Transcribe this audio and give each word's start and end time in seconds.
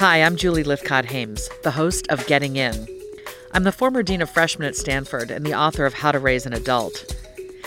Hi, 0.00 0.22
I'm 0.22 0.36
Julie 0.36 0.64
Lythcott-Haims, 0.64 1.50
the 1.62 1.72
host 1.72 2.08
of 2.08 2.26
Getting 2.26 2.56
In. 2.56 2.88
I'm 3.52 3.64
the 3.64 3.70
former 3.70 4.02
dean 4.02 4.22
of 4.22 4.30
freshmen 4.30 4.66
at 4.66 4.74
Stanford 4.74 5.30
and 5.30 5.44
the 5.44 5.52
author 5.52 5.84
of 5.84 5.92
How 5.92 6.10
to 6.10 6.18
Raise 6.18 6.46
an 6.46 6.54
Adult. 6.54 7.14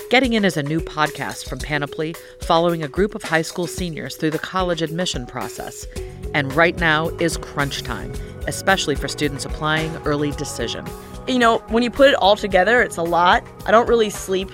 Getting 0.10 0.34
In 0.34 0.44
is 0.44 0.58
a 0.58 0.64
new 0.64 0.80
podcast 0.80 1.48
from 1.48 1.60
Panoply 1.60 2.16
following 2.42 2.82
a 2.82 2.88
group 2.88 3.14
of 3.14 3.22
high 3.22 3.44
school 3.44 3.68
seniors 3.68 4.16
through 4.16 4.32
the 4.32 4.40
college 4.40 4.82
admission 4.82 5.28
process. 5.28 5.86
And 6.34 6.52
right 6.54 6.76
now 6.76 7.10
is 7.20 7.38
crunch 7.38 7.84
time, 7.84 8.12
especially 8.48 8.96
for 8.96 9.08
students 9.08 9.46
applying 9.46 9.96
early 9.98 10.32
decision. 10.32 10.88
You 11.28 11.38
know, 11.38 11.60
when 11.68 11.84
you 11.84 11.92
put 11.92 12.10
it 12.10 12.16
all 12.16 12.36
together, 12.36 12.82
it's 12.82 12.98
a 12.98 13.04
lot. 13.04 13.46
I 13.68 13.72
don't 13.72 13.88
really 13.88 14.10
sleep. 14.10 14.50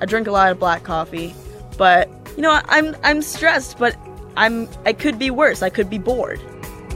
I 0.00 0.06
drink 0.06 0.28
a 0.28 0.30
lot 0.30 0.52
of 0.52 0.60
black 0.60 0.84
coffee, 0.84 1.34
but 1.76 2.08
you 2.36 2.42
know, 2.42 2.60
I'm 2.66 2.94
I'm 3.02 3.22
stressed, 3.22 3.76
but 3.76 3.96
I'm 4.36 4.68
I 4.86 4.92
could 4.92 5.18
be 5.18 5.32
worse. 5.32 5.62
I 5.62 5.68
could 5.68 5.90
be 5.90 5.98
bored. 5.98 6.40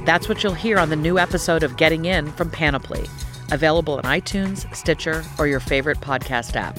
That's 0.05 0.29
what 0.29 0.43
you'll 0.43 0.55
hear 0.55 0.81
on 0.81 0.91
the 0.91 0.97
new 0.97 1.17
episode 1.17 1.63
of 1.63 1.77
Getting 1.77 2.07
In 2.07 2.33
from 2.33 2.51
Panoply, 2.51 3.07
available 3.53 3.95
on 3.95 4.03
iTunes, 4.03 4.73
Stitcher, 4.75 5.25
or 5.39 5.47
your 5.47 5.61
favorite 5.61 5.99
podcast 6.01 6.57
app. 6.57 6.77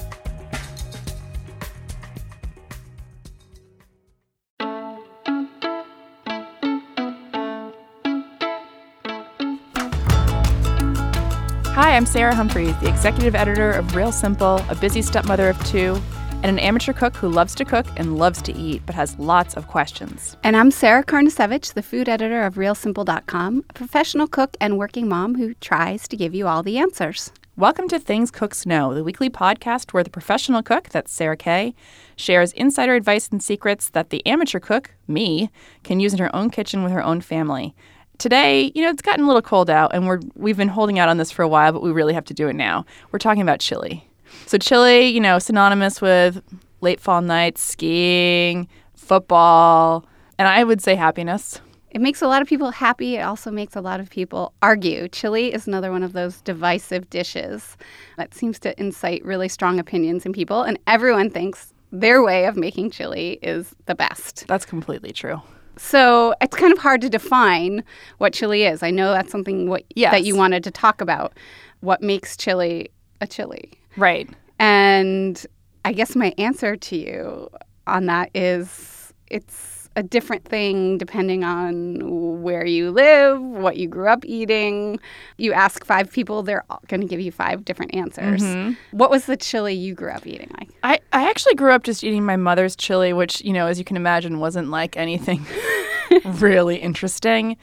Hi, 11.74 11.96
I'm 11.96 12.04
Sarah 12.04 12.34
Humphreys, 12.34 12.78
the 12.80 12.88
executive 12.88 13.34
editor 13.34 13.70
of 13.70 13.96
Real 13.96 14.12
Simple, 14.12 14.62
a 14.68 14.74
busy 14.74 15.00
stepmother 15.00 15.48
of 15.48 15.64
two, 15.64 16.00
and 16.44 16.58
an 16.58 16.64
amateur 16.64 16.92
cook 16.92 17.16
who 17.16 17.26
loves 17.26 17.54
to 17.54 17.64
cook 17.64 17.86
and 17.96 18.18
loves 18.18 18.42
to 18.42 18.54
eat, 18.54 18.82
but 18.84 18.94
has 18.94 19.18
lots 19.18 19.56
of 19.56 19.66
questions. 19.66 20.36
And 20.44 20.54
I'm 20.54 20.70
Sarah 20.70 21.02
Karnasiewicz, 21.02 21.72
the 21.72 21.82
food 21.82 22.06
editor 22.06 22.42
of 22.42 22.56
RealSimple.com, 22.56 23.64
a 23.70 23.72
professional 23.72 24.26
cook 24.26 24.54
and 24.60 24.76
working 24.76 25.08
mom 25.08 25.36
who 25.36 25.54
tries 25.54 26.06
to 26.06 26.18
give 26.18 26.34
you 26.34 26.46
all 26.46 26.62
the 26.62 26.76
answers. 26.76 27.32
Welcome 27.56 27.88
to 27.88 27.98
Things 27.98 28.30
Cooks 28.30 28.66
Know, 28.66 28.92
the 28.92 29.02
weekly 29.02 29.30
podcast 29.30 29.94
where 29.94 30.04
the 30.04 30.10
professional 30.10 30.62
cook, 30.62 30.90
that's 30.90 31.10
Sarah 31.10 31.36
Kay, 31.36 31.74
shares 32.14 32.52
insider 32.52 32.94
advice 32.94 33.28
and 33.28 33.42
secrets 33.42 33.88
that 33.90 34.10
the 34.10 34.26
amateur 34.26 34.60
cook, 34.60 34.94
me, 35.08 35.48
can 35.82 35.98
use 35.98 36.12
in 36.12 36.18
her 36.18 36.34
own 36.36 36.50
kitchen 36.50 36.82
with 36.82 36.92
her 36.92 37.02
own 37.02 37.22
family. 37.22 37.74
Today, 38.18 38.70
you 38.74 38.82
know, 38.82 38.90
it's 38.90 39.00
gotten 39.00 39.24
a 39.24 39.26
little 39.26 39.40
cold 39.40 39.70
out 39.70 39.94
and 39.94 40.06
we're 40.06 40.20
we've 40.34 40.58
been 40.58 40.68
holding 40.68 40.98
out 40.98 41.08
on 41.08 41.16
this 41.16 41.30
for 41.30 41.42
a 41.42 41.48
while, 41.48 41.72
but 41.72 41.82
we 41.82 41.90
really 41.90 42.12
have 42.12 42.26
to 42.26 42.34
do 42.34 42.48
it 42.48 42.54
now. 42.54 42.84
We're 43.12 43.18
talking 43.18 43.40
about 43.40 43.60
chili. 43.60 44.06
So 44.46 44.58
chili, 44.58 45.06
you 45.06 45.20
know, 45.20 45.38
synonymous 45.38 46.00
with 46.00 46.42
late 46.80 47.00
fall 47.00 47.22
nights, 47.22 47.62
skiing, 47.62 48.68
football, 48.94 50.06
and 50.38 50.48
I 50.48 50.64
would 50.64 50.80
say 50.80 50.94
happiness. 50.94 51.60
It 51.90 52.00
makes 52.00 52.20
a 52.22 52.26
lot 52.26 52.42
of 52.42 52.48
people 52.48 52.72
happy. 52.72 53.16
It 53.16 53.20
also 53.20 53.52
makes 53.52 53.76
a 53.76 53.80
lot 53.80 54.00
of 54.00 54.10
people 54.10 54.52
argue. 54.60 55.06
Chili 55.08 55.54
is 55.54 55.68
another 55.68 55.92
one 55.92 56.02
of 56.02 56.12
those 56.12 56.40
divisive 56.40 57.08
dishes 57.08 57.76
that 58.16 58.34
seems 58.34 58.58
to 58.60 58.78
incite 58.80 59.24
really 59.24 59.48
strong 59.48 59.78
opinions 59.78 60.26
in 60.26 60.32
people, 60.32 60.62
and 60.62 60.78
everyone 60.88 61.30
thinks 61.30 61.72
their 61.92 62.22
way 62.22 62.46
of 62.46 62.56
making 62.56 62.90
chili 62.90 63.38
is 63.42 63.76
the 63.86 63.94
best. 63.94 64.44
That's 64.48 64.66
completely 64.66 65.12
true. 65.12 65.40
So 65.76 66.34
it's 66.40 66.56
kind 66.56 66.72
of 66.72 66.78
hard 66.78 67.00
to 67.02 67.08
define 67.08 67.84
what 68.18 68.32
chili 68.32 68.64
is. 68.64 68.82
I 68.82 68.90
know 68.90 69.12
that's 69.12 69.30
something 69.30 69.68
what, 69.68 69.84
yes. 69.94 70.12
that 70.12 70.24
you 70.24 70.36
wanted 70.36 70.64
to 70.64 70.70
talk 70.70 71.00
about. 71.00 71.32
What 71.80 72.02
makes 72.02 72.36
chili 72.36 72.90
a 73.20 73.26
chili? 73.26 73.70
Right. 73.96 74.28
And 74.58 75.44
I 75.84 75.92
guess 75.92 76.16
my 76.16 76.34
answer 76.38 76.76
to 76.76 76.96
you 76.96 77.50
on 77.86 78.06
that 78.06 78.30
is 78.34 79.12
it's 79.28 79.88
a 79.96 80.02
different 80.02 80.44
thing 80.44 80.98
depending 80.98 81.44
on 81.44 82.42
where 82.42 82.66
you 82.66 82.90
live, 82.90 83.40
what 83.40 83.76
you 83.76 83.86
grew 83.86 84.08
up 84.08 84.24
eating. 84.24 84.98
You 85.36 85.52
ask 85.52 85.84
five 85.84 86.10
people, 86.10 86.42
they're 86.42 86.64
going 86.88 87.00
to 87.00 87.06
give 87.06 87.20
you 87.20 87.30
five 87.30 87.64
different 87.64 87.94
answers. 87.94 88.42
Mm-hmm. 88.42 88.96
What 88.96 89.10
was 89.10 89.26
the 89.26 89.36
chili 89.36 89.74
you 89.74 89.94
grew 89.94 90.10
up 90.10 90.26
eating 90.26 90.50
like? 90.58 90.70
I, 90.82 90.98
I 91.12 91.28
actually 91.28 91.54
grew 91.54 91.72
up 91.72 91.84
just 91.84 92.02
eating 92.02 92.24
my 92.24 92.36
mother's 92.36 92.74
chili, 92.74 93.12
which, 93.12 93.40
you 93.42 93.52
know, 93.52 93.66
as 93.66 93.78
you 93.78 93.84
can 93.84 93.96
imagine, 93.96 94.40
wasn't 94.40 94.68
like 94.68 94.96
anything 94.96 95.46
really 96.24 96.76
interesting. 96.76 97.56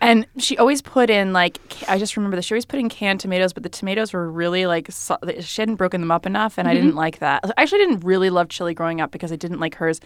And 0.00 0.26
she 0.38 0.56
always 0.58 0.80
put 0.80 1.10
in 1.10 1.32
like 1.32 1.58
I 1.88 1.98
just 1.98 2.16
remember 2.16 2.36
that 2.36 2.42
she 2.42 2.54
always 2.54 2.64
put 2.64 2.78
in 2.78 2.88
canned 2.88 3.20
tomatoes, 3.20 3.52
but 3.52 3.62
the 3.62 3.68
tomatoes 3.68 4.12
were 4.12 4.30
really 4.30 4.66
like 4.66 4.90
so, 4.90 5.18
she 5.40 5.62
hadn't 5.62 5.76
broken 5.76 6.00
them 6.00 6.10
up 6.10 6.26
enough, 6.26 6.58
and 6.58 6.66
mm-hmm. 6.66 6.70
I 6.70 6.74
didn't 6.74 6.90
mm-hmm. 6.90 6.98
like 6.98 7.18
that. 7.18 7.44
I 7.56 7.62
actually 7.62 7.78
didn't 7.78 8.00
really 8.00 8.30
love 8.30 8.48
chili 8.48 8.74
growing 8.74 9.00
up 9.00 9.10
because 9.10 9.32
I 9.32 9.36
didn't 9.36 9.60
like 9.60 9.74
hers. 9.74 10.00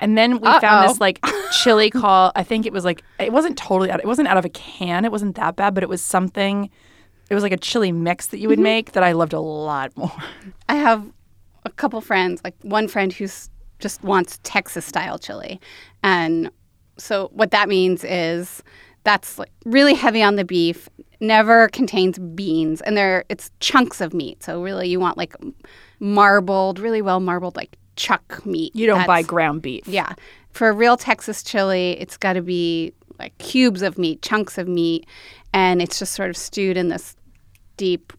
And 0.00 0.16
then 0.16 0.38
we 0.38 0.46
Uh-oh. 0.46 0.60
found 0.60 0.88
this 0.88 1.00
like 1.00 1.24
chili 1.52 1.90
call. 1.90 2.32
I 2.36 2.42
think 2.42 2.66
it 2.66 2.72
was 2.72 2.84
like 2.84 3.02
it 3.18 3.32
wasn't 3.32 3.56
totally 3.56 3.90
out. 3.90 4.00
It 4.00 4.06
wasn't 4.06 4.28
out 4.28 4.36
of 4.36 4.44
a 4.44 4.48
can. 4.50 5.04
It 5.04 5.12
wasn't 5.12 5.36
that 5.36 5.56
bad, 5.56 5.74
but 5.74 5.82
it 5.82 5.88
was 5.88 6.02
something. 6.02 6.70
It 7.30 7.34
was 7.34 7.42
like 7.42 7.52
a 7.52 7.58
chili 7.58 7.92
mix 7.92 8.28
that 8.28 8.38
you 8.38 8.48
would 8.48 8.58
mm-hmm. 8.58 8.64
make 8.64 8.92
that 8.92 9.02
I 9.02 9.12
loved 9.12 9.32
a 9.32 9.40
lot 9.40 9.96
more. 9.96 10.12
I 10.68 10.76
have 10.76 11.06
a 11.64 11.70
couple 11.70 12.00
friends, 12.00 12.40
like 12.44 12.54
one 12.62 12.88
friend 12.88 13.12
who's 13.12 13.50
just 13.78 14.02
wants 14.02 14.40
Texas 14.42 14.84
style 14.84 15.18
chili, 15.18 15.60
and 16.02 16.50
so 16.96 17.30
what 17.32 17.50
that 17.52 17.68
means 17.68 18.02
is 18.04 18.62
that's 19.04 19.38
like 19.38 19.52
really 19.64 19.94
heavy 19.94 20.22
on 20.22 20.36
the 20.36 20.44
beef, 20.44 20.88
never 21.20 21.68
contains 21.68 22.18
beans, 22.18 22.80
and 22.82 22.96
there 22.96 23.24
it's 23.28 23.50
chunks 23.60 24.00
of 24.00 24.14
meat. 24.14 24.42
So 24.42 24.62
really, 24.62 24.88
you 24.88 25.00
want 25.00 25.16
like 25.16 25.34
marbled, 26.00 26.78
really 26.78 27.02
well 27.02 27.20
marbled, 27.20 27.56
like 27.56 27.76
chuck 27.96 28.44
meat. 28.44 28.74
You 28.74 28.86
don't 28.86 29.06
buy 29.06 29.22
ground 29.22 29.62
beef. 29.62 29.86
Yeah, 29.86 30.12
for 30.50 30.68
a 30.68 30.72
real 30.72 30.96
Texas 30.96 31.42
chili, 31.42 31.92
it's 32.00 32.16
got 32.16 32.34
to 32.34 32.42
be 32.42 32.92
like 33.18 33.36
cubes 33.38 33.82
of 33.82 33.98
meat, 33.98 34.22
chunks 34.22 34.58
of 34.58 34.68
meat, 34.68 35.06
and 35.52 35.82
it's 35.82 35.98
just 35.98 36.14
sort 36.14 36.30
of 36.30 36.36
stewed 36.36 36.76
in 36.76 36.88
this 36.88 37.16
deep 37.76 38.12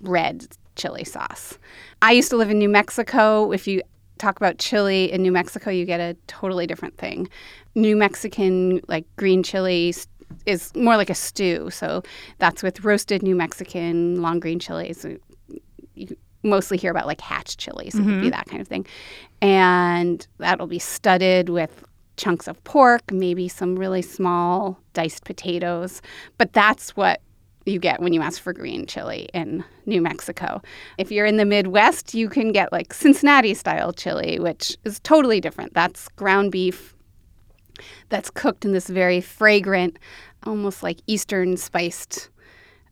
red 0.00 0.46
chili 0.76 1.04
sauce. 1.04 1.58
I 2.02 2.12
used 2.12 2.30
to 2.30 2.36
live 2.36 2.50
in 2.50 2.58
New 2.58 2.68
Mexico. 2.68 3.50
If 3.52 3.66
you 3.66 3.82
talk 4.18 4.36
about 4.36 4.58
chili 4.58 5.10
in 5.12 5.22
New 5.22 5.32
Mexico, 5.32 5.70
you 5.70 5.84
get 5.84 6.00
a 6.00 6.16
totally 6.26 6.66
different 6.66 6.96
thing. 6.96 7.28
New 7.74 7.96
Mexican 7.96 8.80
like 8.88 9.04
green 9.16 9.42
chili 9.42 9.92
is 10.46 10.74
more 10.74 10.96
like 10.96 11.10
a 11.10 11.14
stew. 11.14 11.70
So 11.70 12.02
that's 12.38 12.62
with 12.62 12.84
roasted 12.84 13.22
New 13.22 13.34
Mexican 13.34 14.20
long 14.22 14.40
green 14.40 14.58
chilies. 14.58 15.04
You 15.94 16.16
mostly 16.42 16.76
hear 16.76 16.90
about 16.90 17.06
like 17.06 17.20
hatch 17.20 17.56
chilies. 17.56 17.94
Mm-hmm. 17.94 18.08
It 18.08 18.12
would 18.12 18.22
be 18.22 18.30
that 18.30 18.46
kind 18.46 18.60
of 18.60 18.68
thing. 18.68 18.86
And 19.42 20.26
that'll 20.38 20.66
be 20.66 20.78
studded 20.78 21.48
with 21.48 21.84
chunks 22.16 22.48
of 22.48 22.62
pork, 22.64 23.12
maybe 23.12 23.48
some 23.48 23.76
really 23.76 24.02
small 24.02 24.78
diced 24.94 25.24
potatoes. 25.24 26.00
But 26.38 26.52
that's 26.52 26.96
what 26.96 27.20
you 27.66 27.78
get 27.80 28.00
when 28.00 28.12
you 28.12 28.22
ask 28.22 28.40
for 28.40 28.52
green 28.52 28.86
chili 28.86 29.28
in 29.34 29.64
New 29.86 30.00
Mexico. 30.00 30.62
If 30.98 31.10
you're 31.10 31.26
in 31.26 31.36
the 31.36 31.44
Midwest, 31.44 32.14
you 32.14 32.28
can 32.28 32.52
get 32.52 32.72
like 32.72 32.94
Cincinnati 32.94 33.54
style 33.54 33.92
chili, 33.92 34.38
which 34.38 34.76
is 34.84 35.00
totally 35.00 35.40
different. 35.40 35.74
That's 35.74 36.08
ground 36.10 36.52
beef 36.52 36.94
that's 38.08 38.30
cooked 38.30 38.64
in 38.64 38.72
this 38.72 38.88
very 38.88 39.20
fragrant, 39.20 39.98
almost 40.44 40.82
like 40.82 40.98
Eastern 41.06 41.56
spiced 41.56 42.30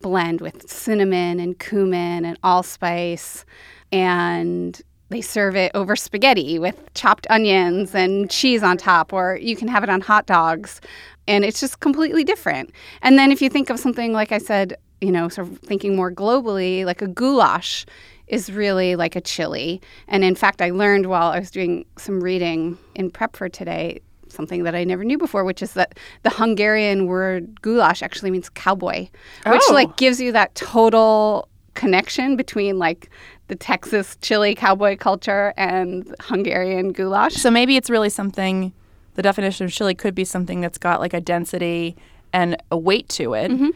blend 0.00 0.40
with 0.40 0.70
cinnamon 0.70 1.40
and 1.40 1.58
cumin 1.58 2.24
and 2.24 2.38
allspice. 2.42 3.44
And 3.90 4.80
they 5.08 5.20
serve 5.20 5.56
it 5.56 5.70
over 5.74 5.96
spaghetti 5.96 6.58
with 6.58 6.92
chopped 6.94 7.26
onions 7.30 7.94
and 7.94 8.30
cheese 8.30 8.62
on 8.62 8.76
top, 8.76 9.12
or 9.12 9.38
you 9.40 9.56
can 9.56 9.68
have 9.68 9.82
it 9.82 9.90
on 9.90 10.00
hot 10.00 10.26
dogs. 10.26 10.80
And 11.26 11.44
it's 11.44 11.60
just 11.60 11.80
completely 11.80 12.24
different. 12.24 12.70
And 13.02 13.18
then 13.18 13.32
if 13.32 13.40
you 13.40 13.48
think 13.48 13.70
of 13.70 13.78
something, 13.78 14.12
like 14.12 14.32
I 14.32 14.38
said, 14.38 14.76
you 15.00 15.10
know, 15.10 15.28
sort 15.28 15.48
of 15.48 15.58
thinking 15.60 15.96
more 15.96 16.10
globally, 16.10 16.84
like 16.84 17.02
a 17.02 17.06
goulash 17.06 17.86
is 18.26 18.50
really 18.50 18.96
like 18.96 19.16
a 19.16 19.20
chili. 19.20 19.80
And 20.08 20.24
in 20.24 20.34
fact, 20.34 20.62
I 20.62 20.70
learned 20.70 21.06
while 21.06 21.30
I 21.30 21.38
was 21.38 21.50
doing 21.50 21.84
some 21.98 22.22
reading 22.22 22.78
in 22.94 23.10
prep 23.10 23.36
for 23.36 23.48
today 23.48 24.00
something 24.34 24.64
that 24.64 24.74
I 24.74 24.84
never 24.84 25.04
knew 25.04 25.18
before, 25.18 25.44
which 25.44 25.62
is 25.62 25.74
that 25.74 25.98
the 26.22 26.30
Hungarian 26.30 27.06
word 27.06 27.62
goulash 27.62 28.02
actually 28.02 28.30
means 28.30 28.48
cowboy, 28.48 29.08
which 29.46 29.62
oh. 29.68 29.72
like 29.72 29.96
gives 29.96 30.20
you 30.20 30.32
that 30.32 30.54
total 30.54 31.48
connection 31.74 32.36
between 32.36 32.78
like 32.78 33.10
the 33.48 33.56
Texas 33.56 34.16
chili 34.22 34.54
cowboy 34.54 34.96
culture 34.96 35.52
and 35.56 36.14
Hungarian 36.20 36.92
goulash. 36.92 37.34
So 37.34 37.50
maybe 37.50 37.76
it's 37.76 37.90
really 37.90 38.10
something 38.10 38.72
the 39.14 39.22
definition 39.22 39.64
of 39.64 39.72
chili 39.72 39.94
could 39.94 40.14
be 40.14 40.24
something 40.24 40.60
that's 40.60 40.78
got 40.78 41.00
like 41.00 41.14
a 41.14 41.20
density 41.20 41.96
and 42.32 42.56
a 42.70 42.76
weight 42.76 43.08
to 43.10 43.34
it. 43.34 43.50
Mm-hmm. 43.50 43.70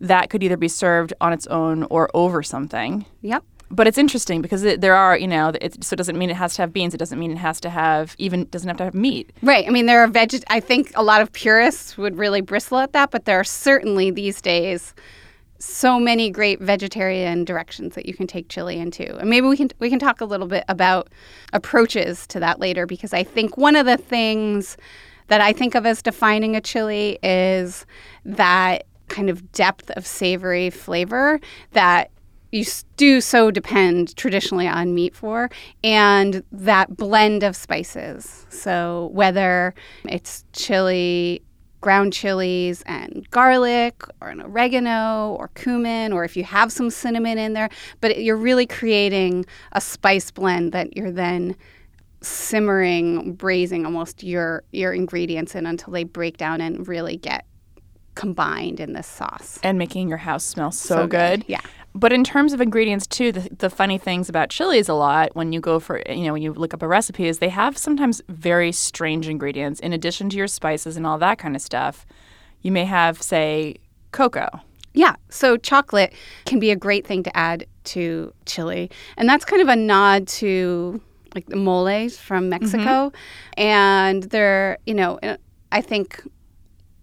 That 0.00 0.30
could 0.30 0.42
either 0.42 0.56
be 0.56 0.68
served 0.68 1.12
on 1.20 1.32
its 1.32 1.46
own 1.46 1.84
or 1.84 2.10
over 2.14 2.42
something. 2.42 3.06
Yep 3.22 3.44
but 3.72 3.86
it's 3.86 3.98
interesting 3.98 4.42
because 4.42 4.62
it, 4.62 4.80
there 4.80 4.94
are, 4.94 5.16
you 5.16 5.26
know, 5.26 5.52
it, 5.60 5.82
so 5.82 5.94
it 5.94 5.96
doesn't 5.96 6.18
mean 6.18 6.30
it 6.30 6.36
has 6.36 6.54
to 6.56 6.62
have 6.62 6.72
beans. 6.72 6.94
It 6.94 6.98
doesn't 6.98 7.18
mean 7.18 7.32
it 7.32 7.38
has 7.38 7.58
to 7.60 7.70
have 7.70 8.14
even 8.18 8.44
doesn't 8.50 8.68
have 8.68 8.76
to 8.76 8.84
have 8.84 8.94
meat. 8.94 9.32
Right. 9.42 9.66
I 9.66 9.70
mean, 9.70 9.86
there 9.86 10.00
are 10.00 10.06
veg. 10.06 10.44
I 10.48 10.60
think 10.60 10.92
a 10.94 11.02
lot 11.02 11.22
of 11.22 11.32
purists 11.32 11.96
would 11.96 12.16
really 12.16 12.42
bristle 12.42 12.78
at 12.78 12.92
that, 12.92 13.10
but 13.10 13.24
there 13.24 13.40
are 13.40 13.44
certainly 13.44 14.10
these 14.10 14.40
days 14.42 14.94
so 15.58 16.00
many 16.00 16.28
great 16.28 16.60
vegetarian 16.60 17.44
directions 17.44 17.94
that 17.94 18.06
you 18.06 18.14
can 18.14 18.26
take 18.26 18.48
chili 18.48 18.78
into. 18.78 19.16
And 19.16 19.30
maybe 19.30 19.46
we 19.46 19.56
can 19.56 19.70
we 19.78 19.88
can 19.88 19.98
talk 19.98 20.20
a 20.20 20.24
little 20.24 20.48
bit 20.48 20.64
about 20.68 21.08
approaches 21.52 22.26
to 22.28 22.40
that 22.40 22.60
later 22.60 22.84
because 22.84 23.14
I 23.14 23.22
think 23.22 23.56
one 23.56 23.76
of 23.76 23.86
the 23.86 23.96
things 23.96 24.76
that 25.28 25.40
I 25.40 25.52
think 25.52 25.74
of 25.74 25.86
as 25.86 26.02
defining 26.02 26.56
a 26.56 26.60
chili 26.60 27.18
is 27.22 27.86
that 28.24 28.84
kind 29.08 29.30
of 29.30 29.52
depth 29.52 29.90
of 29.92 30.06
savory 30.06 30.68
flavor 30.68 31.40
that 31.72 32.10
you 32.52 32.64
do 32.96 33.20
so 33.20 33.50
depend 33.50 34.14
traditionally 34.16 34.68
on 34.68 34.94
meat 34.94 35.16
for, 35.16 35.50
and 35.82 36.44
that 36.52 36.96
blend 36.96 37.42
of 37.42 37.56
spices. 37.56 38.46
So 38.50 39.08
whether 39.12 39.74
it's 40.04 40.44
chili, 40.52 41.42
ground 41.80 42.12
chilies, 42.12 42.82
and 42.82 43.28
garlic, 43.30 44.04
or 44.20 44.28
an 44.28 44.42
oregano, 44.42 45.34
or 45.38 45.48
cumin, 45.48 46.12
or 46.12 46.24
if 46.24 46.36
you 46.36 46.44
have 46.44 46.70
some 46.70 46.90
cinnamon 46.90 47.38
in 47.38 47.54
there, 47.54 47.70
but 48.00 48.22
you're 48.22 48.36
really 48.36 48.66
creating 48.66 49.46
a 49.72 49.80
spice 49.80 50.30
blend 50.30 50.72
that 50.72 50.94
you're 50.96 51.10
then 51.10 51.56
simmering, 52.20 53.32
braising 53.34 53.84
almost 53.84 54.22
your 54.22 54.62
your 54.72 54.92
ingredients 54.92 55.54
in 55.54 55.66
until 55.66 55.92
they 55.92 56.04
break 56.04 56.36
down 56.36 56.60
and 56.60 56.86
really 56.86 57.16
get 57.16 57.46
combined 58.14 58.78
in 58.78 58.92
this 58.92 59.06
sauce. 59.06 59.58
and 59.62 59.78
making 59.78 60.06
your 60.06 60.18
house 60.18 60.44
smell 60.44 60.70
so, 60.70 61.06
good. 61.06 61.44
Yeah. 61.48 61.60
But 61.94 62.12
in 62.12 62.24
terms 62.24 62.52
of 62.52 62.60
ingredients 62.60 63.06
too, 63.06 63.32
the, 63.32 63.48
the 63.58 63.70
funny 63.70 63.98
things 63.98 64.28
about 64.28 64.48
chilies 64.48 64.88
a 64.88 64.94
lot 64.94 65.36
when 65.36 65.52
you 65.52 65.60
go 65.60 65.78
for 65.78 66.02
you 66.08 66.24
know 66.24 66.32
when 66.32 66.42
you 66.42 66.52
look 66.52 66.72
up 66.72 66.82
a 66.82 66.88
recipe 66.88 67.26
is 67.26 67.38
they 67.38 67.50
have 67.50 67.76
sometimes 67.76 68.22
very 68.28 68.72
strange 68.72 69.28
ingredients 69.28 69.78
in 69.80 69.92
addition 69.92 70.30
to 70.30 70.36
your 70.36 70.46
spices 70.46 70.96
and 70.96 71.06
all 71.06 71.18
that 71.18 71.38
kind 71.38 71.54
of 71.54 71.62
stuff. 71.62 72.06
You 72.62 72.72
may 72.72 72.84
have 72.84 73.20
say 73.20 73.76
cocoa. 74.12 74.60
Yeah, 74.94 75.16
so 75.30 75.56
chocolate 75.56 76.12
can 76.44 76.58
be 76.58 76.70
a 76.70 76.76
great 76.76 77.06
thing 77.06 77.22
to 77.22 77.36
add 77.36 77.66
to 77.84 78.32
chili. 78.46 78.90
And 79.16 79.28
that's 79.28 79.44
kind 79.44 79.62
of 79.62 79.68
a 79.68 79.76
nod 79.76 80.28
to 80.28 81.00
like 81.34 81.46
the 81.46 81.56
moles 81.56 82.16
from 82.18 82.48
Mexico. 82.48 83.10
And 83.56 84.24
they're, 84.24 84.78
you 84.86 84.94
know, 84.94 85.18
uh, 85.22 85.38
I 85.70 85.80
think 85.80 86.22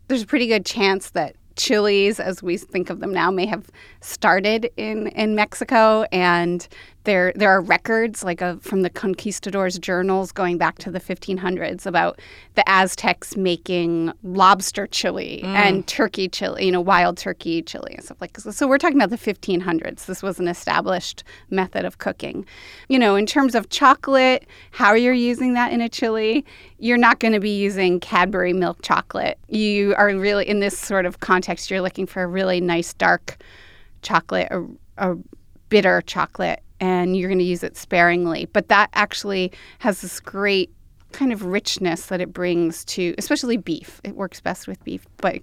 there's 0.07 0.21
a 0.21 0.27
pretty 0.27 0.47
good 0.47 0.65
chance 0.65 1.11
that 1.11 1.35
chilies, 1.59 2.19
as 2.19 2.41
we 2.41 2.57
think 2.57 2.89
of 2.89 2.99
them 2.99 3.13
now, 3.13 3.29
may 3.29 3.45
have 3.45 3.69
started 4.01 4.71
in, 4.77 5.07
in 5.09 5.35
Mexico. 5.35 6.05
And 6.11 6.67
there 7.05 7.31
there 7.35 7.49
are 7.49 7.61
records 7.61 8.23
like 8.23 8.41
of, 8.41 8.61
from 8.61 8.81
the 8.81 8.89
conquistadors' 8.89 9.79
journals 9.79 10.31
going 10.31 10.57
back 10.57 10.77
to 10.79 10.91
the 10.91 10.99
1500s 10.99 11.85
about 11.85 12.19
the 12.55 12.69
Aztecs 12.69 13.37
making 13.37 14.11
lobster 14.23 14.85
chili 14.87 15.41
mm. 15.43 15.47
and 15.47 15.87
turkey 15.87 16.27
chili, 16.27 16.65
you 16.65 16.71
know, 16.71 16.81
wild 16.81 17.17
turkey 17.17 17.61
chili 17.61 17.93
and 17.95 18.03
stuff 18.03 18.19
like 18.19 18.33
this. 18.33 18.55
So 18.55 18.67
we're 18.67 18.77
talking 18.77 18.97
about 18.97 19.09
the 19.09 19.17
1500s. 19.17 20.05
This 20.05 20.21
was 20.21 20.39
an 20.39 20.47
established 20.47 21.23
method 21.49 21.85
of 21.85 21.99
cooking. 21.99 22.45
You 22.89 22.99
know, 22.99 23.15
in 23.15 23.25
terms 23.25 23.55
of 23.55 23.69
chocolate, 23.69 24.45
how 24.71 24.93
you're 24.93 25.13
using 25.13 25.53
that 25.53 25.71
in 25.71 25.81
a 25.81 25.89
chili, 25.89 26.45
you're 26.79 26.97
not 26.97 27.19
going 27.19 27.33
to 27.33 27.39
be 27.39 27.57
using 27.57 27.99
Cadbury 27.99 28.53
milk 28.53 28.79
chocolate. 28.81 29.39
You 29.47 29.95
are 29.95 30.07
really 30.15 30.47
in 30.47 30.59
this 30.59 30.77
sort 30.77 31.05
of 31.05 31.21
context. 31.21 31.71
You're 31.71 31.81
looking 31.81 32.05
for 32.05 32.23
a 32.23 32.27
really 32.27 32.59
nice 32.59 32.93
dark 32.93 33.37
chocolate, 34.01 34.47
a, 34.51 34.65
a 34.97 35.17
bitter 35.69 36.01
chocolate, 36.01 36.61
and 36.79 37.15
you're 37.15 37.29
going 37.29 37.39
to 37.39 37.45
use 37.45 37.63
it 37.63 37.77
sparingly. 37.77 38.45
But 38.51 38.69
that 38.69 38.89
actually 38.93 39.51
has 39.79 40.01
this 40.01 40.19
great 40.19 40.71
kind 41.11 41.33
of 41.33 41.45
richness 41.45 42.07
that 42.07 42.21
it 42.21 42.33
brings 42.33 42.85
to, 42.85 43.15
especially 43.17 43.57
beef. 43.57 43.99
It 44.03 44.15
works 44.15 44.39
best 44.39 44.67
with 44.67 44.83
beef, 44.83 45.05
but 45.17 45.41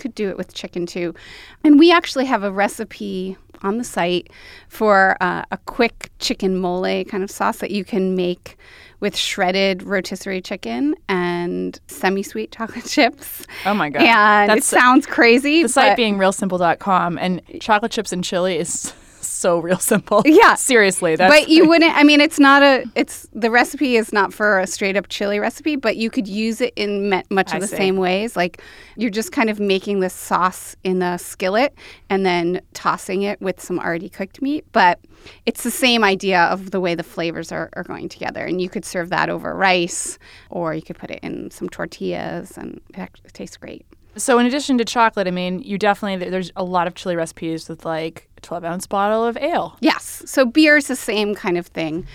could 0.00 0.14
do 0.14 0.28
it 0.30 0.36
with 0.36 0.54
chicken 0.54 0.86
too. 0.86 1.14
And 1.62 1.78
we 1.78 1.92
actually 1.92 2.24
have 2.24 2.42
a 2.42 2.50
recipe 2.50 3.36
on 3.62 3.76
the 3.78 3.84
site 3.84 4.30
for 4.68 5.16
uh, 5.20 5.44
a 5.50 5.58
quick 5.58 6.10
chicken 6.18 6.56
mole 6.56 7.04
kind 7.04 7.22
of 7.22 7.30
sauce 7.30 7.58
that 7.58 7.70
you 7.70 7.84
can 7.84 8.16
make 8.16 8.56
with 9.00 9.16
shredded 9.16 9.82
rotisserie 9.82 10.40
chicken 10.40 10.94
and 11.08 11.78
semi-sweet 11.86 12.52
chocolate 12.56 12.86
chips. 12.86 13.46
Oh 13.66 13.74
my 13.74 13.90
god. 13.90 14.02
And 14.02 14.52
it 14.52 14.64
sounds 14.64 15.06
crazy. 15.06 15.62
the 15.62 15.68
site 15.68 15.96
being 15.96 16.16
realsimple.com 16.16 17.18
and 17.18 17.42
chocolate 17.60 17.92
chips 17.92 18.12
and 18.12 18.24
chili 18.24 18.58
is 18.58 18.92
so 19.26 19.58
real 19.58 19.78
simple. 19.78 20.22
Yeah. 20.24 20.54
Seriously, 20.70 21.16
that's 21.16 21.32
but 21.32 21.48
you 21.48 21.68
wouldn't 21.68 21.96
i 21.96 22.02
mean 22.02 22.20
it's 22.20 22.38
not 22.38 22.62
a 22.62 22.84
it's 22.94 23.28
the 23.32 23.50
recipe 23.50 23.96
is 23.96 24.12
not 24.12 24.32
for 24.32 24.58
a 24.58 24.66
straight 24.66 24.96
up 24.96 25.08
chili 25.08 25.38
recipe 25.38 25.76
but 25.76 25.96
you 25.96 26.10
could 26.10 26.28
use 26.28 26.60
it 26.60 26.72
in 26.76 27.10
me- 27.10 27.22
much 27.30 27.50
of 27.50 27.56
I 27.56 27.58
the 27.60 27.66
see. 27.66 27.76
same 27.76 27.96
ways 27.96 28.36
like 28.36 28.62
you're 28.96 29.10
just 29.10 29.32
kind 29.32 29.50
of 29.50 29.58
making 29.60 30.00
this 30.00 30.14
sauce 30.14 30.76
in 30.84 30.98
the 30.98 31.16
skillet 31.18 31.74
and 32.08 32.24
then 32.24 32.60
tossing 32.74 33.22
it 33.22 33.40
with 33.40 33.60
some 33.60 33.78
already 33.78 34.08
cooked 34.08 34.42
meat 34.42 34.64
but 34.72 35.00
it's 35.46 35.62
the 35.62 35.70
same 35.70 36.04
idea 36.04 36.42
of 36.44 36.70
the 36.70 36.80
way 36.80 36.94
the 36.94 37.02
flavors 37.02 37.52
are, 37.52 37.70
are 37.74 37.84
going 37.84 38.08
together 38.08 38.44
and 38.44 38.60
you 38.60 38.68
could 38.68 38.84
serve 38.84 39.10
that 39.10 39.28
over 39.28 39.54
rice 39.54 40.18
or 40.50 40.74
you 40.74 40.82
could 40.82 40.98
put 40.98 41.10
it 41.10 41.20
in 41.22 41.50
some 41.50 41.68
tortillas 41.68 42.56
and 42.56 42.80
it, 42.94 43.10
it 43.24 43.34
tastes 43.34 43.56
great 43.56 43.84
So 44.16 44.38
in 44.38 44.46
addition 44.46 44.78
to 44.78 44.84
chocolate, 44.84 45.26
I 45.26 45.30
mean, 45.30 45.60
you 45.62 45.78
definitely 45.78 46.28
there's 46.28 46.50
a 46.56 46.64
lot 46.64 46.86
of 46.86 46.94
chili 46.94 47.16
recipes 47.16 47.68
with 47.68 47.84
like 47.84 48.28
a 48.36 48.40
12 48.40 48.64
ounce 48.64 48.86
bottle 48.86 49.24
of 49.24 49.36
ale. 49.36 49.76
Yes. 49.80 50.22
So 50.26 50.44
beer 50.44 50.76
is 50.76 50.88
the 50.88 50.96
same 50.96 51.34
kind 51.34 51.56
of 51.56 51.66
thing. 51.68 52.06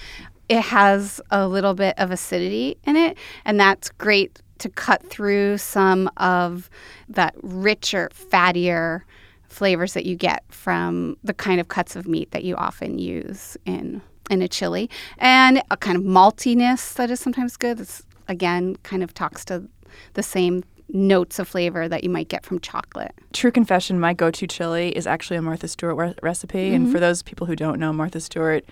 It 0.50 0.62
has 0.62 1.22
a 1.32 1.48
little 1.48 1.74
bit 1.74 1.98
of 1.98 2.12
acidity 2.12 2.78
in 2.84 2.96
it, 2.96 3.18
and 3.46 3.60
that's 3.60 3.90
great 3.90 4.42
to 4.60 4.70
cut 4.70 5.04
through 5.10 5.58
some 5.58 6.10
of 6.18 6.70
that 7.10 7.36
richer, 7.42 8.10
fattier 8.14 9.02
flavors 9.48 9.94
that 9.94 10.06
you 10.06 10.16
get 10.16 10.44
from 10.50 11.18
the 11.24 11.34
kind 11.34 11.60
of 11.60 11.68
cuts 11.70 11.96
of 11.96 12.08
meat 12.08 12.32
that 12.32 12.44
you 12.44 12.56
often 12.56 13.00
use 13.00 13.58
in 13.66 14.02
in 14.30 14.42
a 14.42 14.48
chili, 14.48 14.90
and 15.20 15.62
a 15.70 15.78
kind 15.78 15.98
of 15.98 16.04
maltiness 16.04 16.94
that 16.96 17.12
is 17.12 17.20
sometimes 17.20 17.58
good. 17.58 17.78
This 17.78 18.04
again 18.28 18.76
kind 18.78 19.04
of 19.04 19.14
talks 19.14 19.46
to 19.46 19.68
the 20.14 20.24
same 20.24 20.64
notes 20.90 21.40
of 21.40 21.48
flavor 21.48 21.88
that 21.88 22.04
you 22.04 22.10
might 22.10 22.28
get 22.30 22.46
from 22.46 22.60
chocolate. 22.60 23.14
True 23.34 23.52
confession, 23.52 24.00
my 24.00 24.14
go-to 24.14 24.46
chili 24.48 24.90
is 24.96 25.08
actually 25.08 25.38
a 25.38 25.42
Martha 25.42 25.68
Stewart 25.68 25.98
re- 25.98 26.16
recipe, 26.22 26.68
Mm-hmm. 26.72 26.76
and 26.76 26.92
for 26.92 27.00
those 27.00 27.22
people 27.24 27.48
who 27.48 27.56
don't 27.56 27.80
know, 27.80 27.92
Martha 27.92 28.20
Stewart 28.20 28.64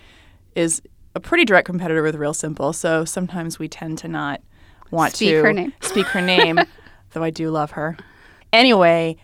is 0.56 0.82
a 1.16 1.20
pretty 1.20 1.46
direct 1.46 1.66
competitor 1.66 2.02
with 2.04 2.16
Real 2.16 2.34
Simple. 2.34 2.72
So 2.74 3.04
sometimes 3.06 3.60
we 3.60 3.68
tend 3.68 3.98
to 4.00 4.08
not 4.08 4.42
want 4.92 5.14
Speak 5.16 5.30
to 5.30 5.44
her 5.44 5.54
name. 5.54 5.74
speak 5.82 6.06
her 6.08 6.22
name, 6.22 6.60
though 7.12 7.24
I 7.24 7.30
do 7.32 7.50
love 7.50 7.72
her. 7.72 7.98
Anyway, 8.52 9.18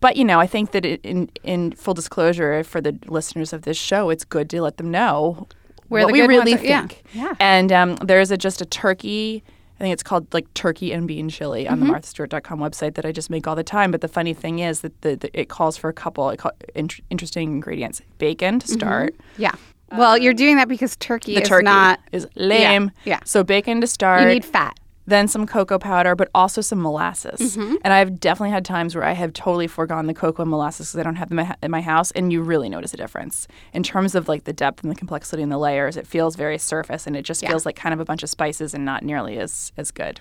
but 0.00 0.16
you 0.16 0.24
know, 0.24 0.38
I 0.38 0.46
think 0.46 0.70
that 0.72 0.84
it, 0.84 1.00
in 1.02 1.28
in 1.42 1.72
full 1.72 1.94
disclosure 1.94 2.62
for 2.62 2.80
the 2.80 2.96
listeners 3.06 3.52
of 3.52 3.62
this 3.62 3.76
show, 3.76 4.10
it's 4.10 4.24
good 4.24 4.48
to 4.50 4.62
let 4.62 4.76
them 4.76 4.90
know 4.90 5.48
Where 5.88 6.04
what 6.04 6.14
the 6.14 6.20
we 6.22 6.26
really 6.26 6.54
are- 6.54 6.58
yeah. 6.64 6.80
think. 6.86 7.02
Yeah. 7.12 7.34
And 7.40 7.72
um, 7.72 7.96
there's 7.96 8.30
a 8.30 8.36
just 8.36 8.60
a 8.60 8.66
turkey. 8.66 9.42
I 9.78 9.84
think 9.84 9.92
it's 9.92 10.02
called 10.02 10.32
like 10.32 10.52
turkey 10.54 10.92
and 10.92 11.06
bean 11.06 11.28
chili 11.28 11.68
on 11.68 11.78
Mm-hmm. 11.80 11.88
the 11.88 11.92
MarthaStewart.com 11.98 12.58
website 12.60 12.94
that 12.94 13.04
I 13.04 13.12
just 13.12 13.28
make 13.30 13.46
all 13.46 13.54
the 13.54 13.62
time. 13.64 13.90
But 13.90 14.00
the 14.00 14.08
funny 14.08 14.32
thing 14.34 14.60
is 14.60 14.80
that 14.80 15.00
the, 15.02 15.16
the, 15.16 15.38
it 15.38 15.48
calls 15.48 15.76
for 15.76 15.90
a 15.90 15.92
couple 15.92 16.30
it 16.30 16.38
call, 16.38 16.52
int- 16.74 17.00
interesting 17.10 17.50
ingredients: 17.52 18.00
bacon 18.18 18.58
to 18.60 18.68
start. 18.68 19.14
Yeah. 19.36 19.52
Well, 19.92 20.16
you're 20.18 20.34
doing 20.34 20.56
that 20.56 20.66
because 20.68 20.96
turkey 20.96 21.34
The 21.36 21.42
is 21.42 21.48
turkey 21.48 21.64
not 21.64 22.00
is 22.10 22.26
lame. 22.34 22.90
yeah. 23.04 23.20
So 23.24 23.44
bacon 23.44 23.80
to 23.82 23.86
start. 23.86 24.22
You 24.22 24.28
need 24.28 24.44
fat. 24.44 24.78
Then 25.06 25.28
some 25.28 25.46
cocoa 25.46 25.78
powder, 25.78 26.14
but 26.14 26.28
also 26.34 26.60
some 26.60 26.82
molasses. 26.82 27.56
Mm-hmm. 27.56 27.76
And 27.84 27.92
I've 27.94 28.18
definitely 28.20 28.50
had 28.50 28.64
times 28.64 28.94
where 28.94 29.04
I 29.04 29.12
have 29.12 29.32
totally 29.32 29.66
foregone 29.66 30.06
the 30.06 30.14
cocoa 30.14 30.42
and 30.42 30.50
molasses 30.50 30.88
because 30.88 31.00
I 31.00 31.02
don't 31.04 31.16
have 31.16 31.28
them 31.28 31.38
in 31.38 31.46
my- 31.48 31.56
in 31.62 31.70
my 31.70 31.80
house, 31.80 32.10
and 32.12 32.32
you 32.32 32.42
really 32.42 32.68
notice 32.68 32.92
a 32.92 32.96
difference 32.96 33.46
in 33.72 33.82
terms 33.82 34.14
of 34.14 34.28
like 34.28 34.44
the 34.44 34.52
depth 34.52 34.82
and 34.82 34.90
the 34.90 34.96
complexity 34.96 35.42
and 35.42 35.50
the 35.52 35.58
layers. 35.58 35.96
It 35.96 36.06
feels 36.06 36.36
very 36.36 36.58
surface, 36.58 37.06
and 37.06 37.16
it 37.16 37.22
just 37.22 37.42
Yeah. 37.42 37.50
feels 37.50 37.64
like 37.64 37.76
kind 37.76 37.92
of 37.92 38.00
a 38.00 38.04
bunch 38.04 38.22
of 38.22 38.30
spices 38.30 38.74
and 38.74 38.84
not 38.84 39.02
nearly 39.02 39.38
as 39.38 39.72
as 39.76 39.90
good. 39.90 40.20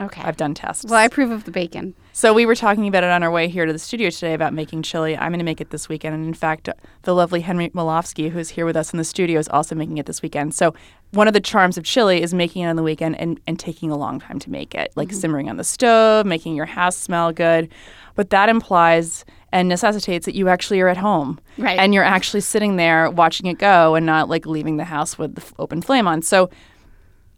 Okay. 0.00 0.22
I've 0.22 0.36
done 0.36 0.54
tests. 0.54 0.84
well, 0.84 0.94
I 0.94 1.04
approve 1.04 1.30
of 1.30 1.44
the 1.44 1.50
bacon. 1.50 1.94
So 2.12 2.32
we 2.32 2.46
were 2.46 2.54
talking 2.54 2.86
about 2.86 3.04
it 3.04 3.10
on 3.10 3.22
our 3.22 3.30
way 3.30 3.48
here 3.48 3.66
to 3.66 3.72
the 3.72 3.78
studio 3.78 4.10
today 4.10 4.34
about 4.34 4.52
making 4.52 4.82
chili. 4.82 5.16
I'm 5.16 5.30
going 5.30 5.38
to 5.38 5.44
make 5.44 5.60
it 5.60 5.70
this 5.70 5.88
weekend, 5.88 6.14
and 6.14 6.24
in 6.24 6.34
fact, 6.34 6.68
the 7.02 7.14
lovely 7.14 7.40
Henry 7.40 7.70
Malofsky, 7.70 8.30
who's 8.30 8.50
here 8.50 8.66
with 8.66 8.76
us 8.76 8.92
in 8.92 8.98
the 8.98 9.04
studio, 9.04 9.38
is 9.38 9.48
also 9.48 9.74
making 9.74 9.98
it 9.98 10.06
this 10.06 10.22
weekend. 10.22 10.54
So 10.54 10.74
one 11.12 11.26
of 11.26 11.34
the 11.34 11.40
charms 11.40 11.78
of 11.78 11.84
chili 11.84 12.22
is 12.22 12.34
making 12.34 12.62
it 12.62 12.68
on 12.68 12.76
the 12.76 12.82
weekend 12.82 13.18
and, 13.18 13.40
and 13.46 13.58
taking 13.58 13.90
a 13.90 13.96
long 13.96 14.20
time 14.20 14.38
to 14.40 14.50
make 14.50 14.74
it, 14.74 14.92
like 14.94 15.08
mm-hmm. 15.08 15.18
simmering 15.18 15.50
on 15.50 15.56
the 15.56 15.64
stove, 15.64 16.26
making 16.26 16.54
your 16.54 16.66
house 16.66 16.96
smell 16.96 17.32
good. 17.32 17.68
But 18.14 18.30
that 18.30 18.48
implies 18.48 19.24
and 19.52 19.68
necessitates 19.68 20.26
that 20.26 20.34
you 20.34 20.48
actually 20.48 20.80
are 20.80 20.88
at 20.88 20.96
home, 20.96 21.40
Right. 21.56 21.78
And 21.78 21.94
you're 21.94 22.04
actually 22.04 22.42
sitting 22.42 22.76
there 22.76 23.10
watching 23.10 23.46
it 23.46 23.58
go, 23.58 23.94
and 23.94 24.04
not 24.04 24.28
like 24.28 24.46
leaving 24.46 24.76
the 24.76 24.84
house 24.84 25.18
with 25.18 25.34
the 25.34 25.40
f- 25.40 25.54
open 25.58 25.82
flame 25.82 26.06
on. 26.06 26.22
So 26.22 26.50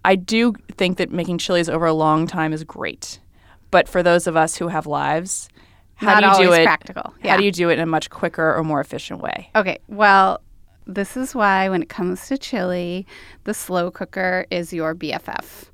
I 0.04 0.16
do 0.16 0.54
think 0.76 0.98
that 0.98 1.10
making 1.10 1.38
chilies 1.38 1.68
over 1.68 1.86
a 1.86 1.92
long 1.92 2.26
time 2.26 2.52
is 2.52 2.64
great. 2.64 3.20
But 3.70 3.88
for 3.88 4.02
those 4.02 4.26
of 4.26 4.36
us 4.36 4.56
who 4.56 4.68
have 4.68 4.86
lives, 4.86 5.48
how 5.96 6.18
Not 6.18 6.36
do 6.36 6.42
you 6.42 6.48
do 6.48 6.54
it? 6.54 6.64
practical. 6.64 7.14
How 7.22 7.36
do 7.36 7.44
you 7.44 7.52
do 7.52 7.68
it 7.68 7.74
in 7.74 7.80
a 7.80 7.86
much 7.86 8.10
quicker 8.10 8.54
or 8.54 8.64
more 8.64 8.80
efficient 8.80 9.20
way? 9.20 9.50
Okay. 9.54 9.78
Well, 9.86 10.40
this 10.86 11.16
is 11.16 11.34
why 11.34 11.68
when 11.68 11.82
it 11.82 11.88
comes 11.88 12.26
to 12.28 12.38
chili, 12.38 13.06
the 13.44 13.54
slow 13.54 13.90
cooker 13.90 14.46
is 14.50 14.72
your 14.72 14.94
BFF. 14.94 15.66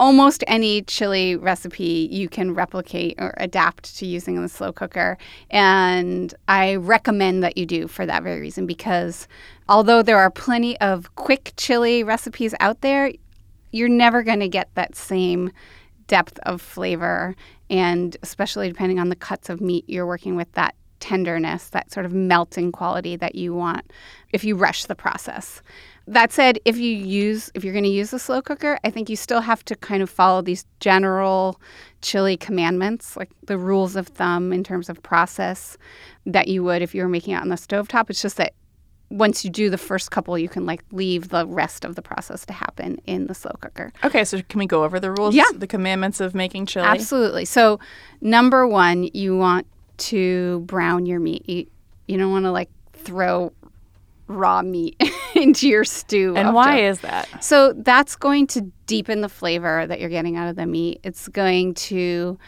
Almost 0.00 0.44
any 0.46 0.82
chili 0.82 1.36
recipe 1.36 2.08
you 2.10 2.28
can 2.28 2.54
replicate 2.54 3.16
or 3.18 3.34
adapt 3.38 3.96
to 3.96 4.06
using 4.06 4.36
in 4.36 4.42
the 4.42 4.48
slow 4.48 4.72
cooker. 4.72 5.16
And 5.50 6.34
I 6.48 6.76
recommend 6.76 7.42
that 7.42 7.56
you 7.56 7.66
do 7.66 7.88
for 7.88 8.04
that 8.06 8.22
very 8.22 8.40
reason 8.40 8.66
because 8.66 9.26
although 9.68 10.02
there 10.02 10.18
are 10.18 10.30
plenty 10.30 10.78
of 10.80 11.14
quick 11.16 11.52
chili 11.56 12.04
recipes 12.04 12.54
out 12.60 12.80
there, 12.80 13.12
you're 13.72 13.88
never 13.88 14.22
going 14.22 14.40
to 14.40 14.48
get 14.48 14.68
that 14.74 14.96
same 14.96 15.50
depth 16.06 16.38
of 16.44 16.60
flavor, 16.60 17.36
and 17.70 18.16
especially 18.22 18.68
depending 18.68 18.98
on 18.98 19.08
the 19.08 19.16
cuts 19.16 19.48
of 19.48 19.60
meat 19.60 19.84
you're 19.88 20.06
working 20.06 20.36
with, 20.36 20.50
that 20.52 20.74
tenderness, 21.00 21.68
that 21.68 21.92
sort 21.92 22.06
of 22.06 22.12
melting 22.12 22.72
quality 22.72 23.16
that 23.16 23.34
you 23.34 23.54
want 23.54 23.92
if 24.32 24.44
you 24.44 24.56
rush 24.56 24.84
the 24.86 24.94
process. 24.94 25.62
That 26.06 26.32
said, 26.32 26.58
if 26.64 26.78
you 26.78 26.90
use 26.96 27.50
if 27.54 27.64
you're 27.64 27.74
going 27.74 27.84
to 27.84 27.90
use 27.90 28.12
a 28.12 28.18
slow 28.18 28.40
cooker, 28.40 28.78
I 28.82 28.90
think 28.90 29.08
you 29.08 29.16
still 29.16 29.42
have 29.42 29.64
to 29.66 29.76
kind 29.76 30.02
of 30.02 30.10
follow 30.10 30.42
these 30.42 30.64
general 30.80 31.60
chili 32.00 32.36
commandments, 32.36 33.16
like 33.16 33.30
the 33.46 33.58
rules 33.58 33.94
of 33.94 34.08
thumb 34.08 34.52
in 34.52 34.64
terms 34.64 34.88
of 34.88 35.02
process 35.02 35.76
that 36.24 36.48
you 36.48 36.64
would 36.64 36.82
if 36.82 36.94
you 36.94 37.02
were 37.02 37.08
making 37.08 37.34
it 37.34 37.42
on 37.42 37.48
the 37.48 37.56
stovetop. 37.56 38.10
It's 38.10 38.22
just 38.22 38.38
that 38.38 38.54
once 39.10 39.44
you 39.44 39.50
do 39.50 39.70
the 39.70 39.78
first 39.78 40.10
couple, 40.10 40.36
you 40.38 40.48
can 40.48 40.66
like 40.66 40.84
leave 40.92 41.30
the 41.30 41.46
rest 41.46 41.84
of 41.84 41.94
the 41.94 42.02
process 42.02 42.44
to 42.46 42.52
happen 42.52 43.00
in 43.06 43.26
the 43.26 43.34
slow 43.34 43.52
cooker. 43.60 43.92
Okay, 44.04 44.24
so 44.24 44.42
can 44.42 44.58
we 44.58 44.66
go 44.66 44.84
over 44.84 45.00
the 45.00 45.10
rules? 45.10 45.34
Yeah. 45.34 45.44
The 45.54 45.66
commandments 45.66 46.20
of 46.20 46.34
making 46.34 46.66
chili? 46.66 46.86
Absolutely. 46.86 47.44
So, 47.44 47.80
number 48.20 48.66
one, 48.66 49.04
you 49.14 49.36
want 49.36 49.66
to 49.98 50.60
brown 50.60 51.06
your 51.06 51.20
meat. 51.20 51.48
You, 51.48 51.66
you 52.06 52.18
don't 52.18 52.30
want 52.30 52.44
to 52.44 52.52
like 52.52 52.70
throw 52.92 53.52
raw 54.26 54.60
meat 54.62 55.02
into 55.34 55.68
your 55.68 55.84
stew. 55.84 56.34
And 56.36 56.54
why 56.54 56.80
is 56.80 57.00
that? 57.00 57.42
So 57.42 57.72
that's 57.72 58.14
going 58.14 58.46
to 58.48 58.60
deepen 58.86 59.22
the 59.22 59.28
flavor 59.28 59.86
that 59.86 60.00
you're 60.00 60.10
getting 60.10 60.36
out 60.36 60.48
of 60.48 60.56
the 60.56 60.66
meat. 60.66 61.00
It's 61.02 61.28
going 61.28 61.74
to 61.74 62.38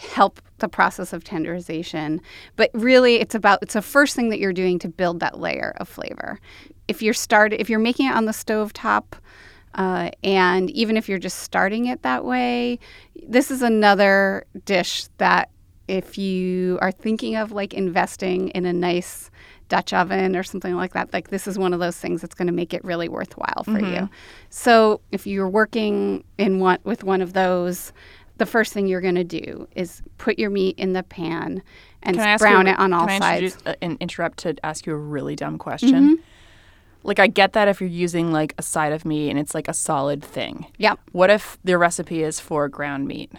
help 0.00 0.40
the 0.58 0.68
process 0.68 1.12
of 1.12 1.24
tenderization. 1.24 2.20
But 2.56 2.70
really 2.72 3.16
it's 3.16 3.34
about 3.34 3.60
it's 3.62 3.74
the 3.74 3.82
first 3.82 4.16
thing 4.16 4.30
that 4.30 4.38
you're 4.38 4.52
doing 4.52 4.78
to 4.80 4.88
build 4.88 5.20
that 5.20 5.38
layer 5.38 5.74
of 5.78 5.88
flavor. 5.88 6.40
If 6.88 7.02
you're 7.02 7.14
start 7.14 7.52
if 7.52 7.68
you're 7.68 7.78
making 7.78 8.06
it 8.06 8.14
on 8.14 8.24
the 8.24 8.32
stove 8.32 8.72
top, 8.72 9.16
uh, 9.74 10.10
and 10.24 10.70
even 10.70 10.96
if 10.96 11.08
you're 11.08 11.18
just 11.18 11.38
starting 11.38 11.86
it 11.86 12.02
that 12.02 12.24
way, 12.24 12.78
this 13.28 13.50
is 13.50 13.62
another 13.62 14.44
dish 14.64 15.06
that 15.18 15.50
if 15.86 16.16
you 16.16 16.78
are 16.80 16.92
thinking 16.92 17.36
of 17.36 17.52
like 17.52 17.74
investing 17.74 18.48
in 18.50 18.64
a 18.64 18.72
nice 18.72 19.30
Dutch 19.68 19.92
oven 19.92 20.34
or 20.34 20.42
something 20.42 20.74
like 20.74 20.94
that, 20.94 21.12
like 21.12 21.28
this 21.28 21.46
is 21.46 21.58
one 21.58 21.72
of 21.72 21.78
those 21.78 21.96
things 21.96 22.20
that's 22.20 22.34
going 22.34 22.46
to 22.46 22.52
make 22.52 22.74
it 22.74 22.84
really 22.84 23.08
worthwhile 23.08 23.62
for 23.64 23.78
you. 23.80 24.08
So 24.48 25.00
if 25.12 25.26
you're 25.26 25.48
working 25.48 26.24
in 26.38 26.58
one 26.58 26.78
with 26.82 27.04
one 27.04 27.20
of 27.20 27.34
those, 27.34 27.92
the 28.40 28.46
first 28.46 28.72
thing 28.72 28.88
you're 28.88 29.00
going 29.02 29.14
to 29.14 29.22
do 29.22 29.68
is 29.76 30.02
put 30.18 30.38
your 30.38 30.50
meat 30.50 30.76
in 30.78 30.94
the 30.94 31.02
pan 31.04 31.62
and 32.02 32.16
brown 32.38 32.66
you, 32.66 32.72
it 32.72 32.78
on 32.80 32.92
all 32.92 33.06
can 33.06 33.22
I 33.22 33.48
sides. 33.48 33.58
uh, 33.66 33.74
and 33.80 33.96
interrupt 34.00 34.38
to 34.38 34.56
ask 34.64 34.86
you 34.86 34.92
a 34.94 34.96
really 34.96 35.36
dumb 35.36 35.58
question? 35.58 35.90
Mm-hmm. 36.16 36.22
Like, 37.02 37.18
I 37.18 37.26
get 37.28 37.52
that 37.52 37.68
if 37.68 37.80
you're 37.80 37.88
using 37.90 38.32
like 38.32 38.54
a 38.58 38.62
side 38.62 38.92
of 38.92 39.04
meat 39.04 39.30
and 39.30 39.38
it's 39.38 39.54
like 39.54 39.68
a 39.68 39.74
solid 39.74 40.24
thing. 40.24 40.66
Yep. 40.78 40.98
What 41.12 41.30
if 41.30 41.58
the 41.62 41.78
recipe 41.78 42.22
is 42.22 42.40
for 42.40 42.68
ground 42.68 43.06
meat? 43.06 43.30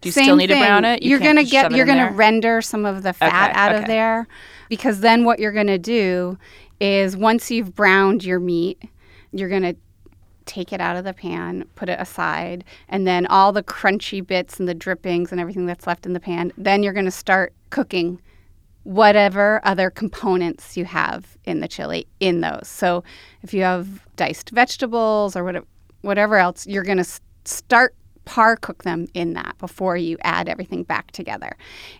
Do 0.00 0.08
you 0.08 0.12
Same 0.12 0.24
still 0.24 0.36
need 0.36 0.48
to 0.48 0.56
brown 0.56 0.84
it? 0.84 1.02
You 1.02 1.10
you're 1.10 1.18
gonna 1.20 1.44
get 1.44 1.72
you're 1.72 1.86
gonna 1.86 2.06
there? 2.06 2.12
render 2.12 2.62
some 2.62 2.84
of 2.86 3.02
the 3.02 3.12
fat 3.12 3.50
Okay, 3.50 3.60
out 3.60 3.72
okay. 3.72 3.80
of 3.82 3.86
there 3.86 4.26
because 4.68 5.00
then 5.00 5.24
what 5.24 5.38
you're 5.38 5.52
gonna 5.52 5.78
do 5.78 6.38
is 6.80 7.16
once 7.16 7.50
you've 7.50 7.74
browned 7.74 8.24
your 8.24 8.40
meat, 8.40 8.82
you're 9.32 9.48
gonna 9.50 9.74
take 10.50 10.72
it 10.72 10.80
out 10.80 10.96
of 10.96 11.04
the 11.04 11.14
pan, 11.14 11.64
put 11.76 11.88
it 11.88 12.00
aside, 12.00 12.64
and 12.88 13.06
then 13.06 13.26
all 13.26 13.52
the 13.52 13.62
crunchy 13.62 14.26
bits 14.26 14.58
and 14.58 14.68
the 14.68 14.74
drippings 14.74 15.30
and 15.30 15.40
everything 15.40 15.66
that's 15.66 15.86
left 15.86 16.06
in 16.06 16.12
the 16.12 16.20
pan, 16.20 16.52
then 16.58 16.82
you're 16.82 16.92
gonna 16.92 17.10
start 17.10 17.52
cooking 17.70 18.20
whatever 18.82 19.60
other 19.62 19.90
components 19.90 20.76
you 20.76 20.84
have 20.84 21.36
in 21.44 21.60
the 21.60 21.68
chili 21.68 22.06
in 22.18 22.40
those. 22.40 22.66
So 22.66 23.04
if 23.42 23.52
you 23.54 23.62
have 23.62 24.06
diced 24.16 24.50
vegetables 24.50 25.36
or 25.36 25.44
whatever, 25.44 25.66
whatever 26.00 26.36
else, 26.36 26.66
you're 26.66 26.82
going 26.82 26.98
to 26.98 27.20
start 27.44 27.94
par 28.24 28.56
cook 28.56 28.84
them 28.84 29.06
in 29.14 29.34
that 29.34 29.56
before 29.58 29.96
you 29.96 30.16
add 30.22 30.48
everything 30.48 30.82
back 30.82 31.10
together. 31.10 31.56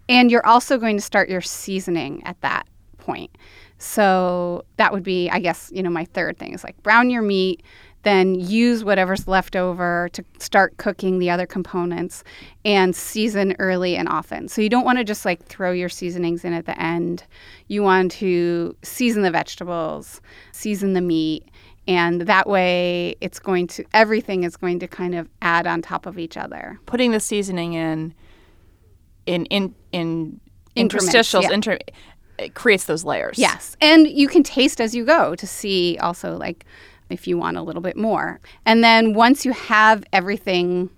And 0.09 0.31
you're 0.31 0.47
also 0.47 0.79
going 0.79 0.97
to 0.97 1.03
start 1.03 1.29
your 1.29 1.41
seasoning 1.41 2.23
at 2.25 2.41
that 2.41 2.67
point. 2.99 3.37
So 3.79 4.65
that 4.77 4.93
would 4.93 5.03
be, 5.03 5.31
I 5.31 5.41
guess, 5.41 5.71
you 5.75 5.83
know, 5.83 5.91
my 5.91 6.05
third 6.05 6.39
thing 6.39 6.53
is 6.53 6.63
like 6.63 6.83
brown 6.83 7.11
your 7.11 7.23
meat, 7.23 7.63
then 8.03 8.35
use 8.35 8.83
whatever's 8.83 9.29
left 9.29 9.55
over 9.57 10.09
to 10.13 10.25
start 10.39 10.77
cooking 10.79 11.19
the 11.19 11.29
other 11.29 11.47
components 11.47 12.25
and 12.65 12.97
season 12.97 13.55
early 13.59 13.97
and 13.97 14.09
often. 14.09 14.49
So 14.49 14.63
you 14.63 14.69
don't 14.69 14.85
want 14.85 14.99
to 14.99 15.05
just 15.05 15.25
like 15.25 15.45
throw 15.45 15.73
your 15.73 15.89
seasonings 15.89 16.45
in 16.45 16.53
at 16.53 16.67
the 16.67 16.81
end. 16.81 17.25
You 17.69 17.83
want 17.83 18.13
to 18.13 18.75
season 18.83 19.23
the 19.23 19.31
vegetables, 19.31 20.21
season 20.53 20.95
the 20.95 21.03
meat, 21.03 21.45
and 21.87 22.23
that 22.23 22.49
way 22.49 23.17
it's 23.21 23.39
going 23.39 23.67
to 23.69 23.85
everything 23.93 24.45
is 24.45 24.57
going 24.57 24.79
to 24.79 24.89
kind 24.89 25.15
of 25.15 25.29
add 25.43 25.67
on 25.67 25.83
top 25.83 26.07
of 26.07 26.19
each 26.19 26.37
other. 26.37 26.79
Putting 26.87 27.11
the 27.11 27.21
seasoning 27.21 27.75
in, 27.75 28.15
in 29.27 29.45
in 29.47 29.75
in 29.93 30.41
interstitials, 30.77 31.43
yeah. 31.43 31.53
inter, 31.53 31.79
it 32.39 32.55
creates 32.55 32.85
those 32.85 33.05
layers. 33.05 33.39
Yes. 33.39 33.77
And 33.81 34.09
you 34.09 34.29
can 34.29 34.43
taste 34.43 34.81
as 34.81 34.95
you 34.95 35.05
go 35.05 35.35
to 35.35 35.47
see 35.47 35.99
also 36.01 36.37
like 36.37 36.65
if 37.11 37.27
you 37.27 37.37
want 37.37 37.57
a 37.57 37.63
little 37.63 37.83
bit 37.83 37.97
more. 37.97 38.41
And 38.65 38.83
then 38.83 39.15
once 39.15 39.45
you 39.45 39.53
have 39.53 40.05
everything 40.13 40.91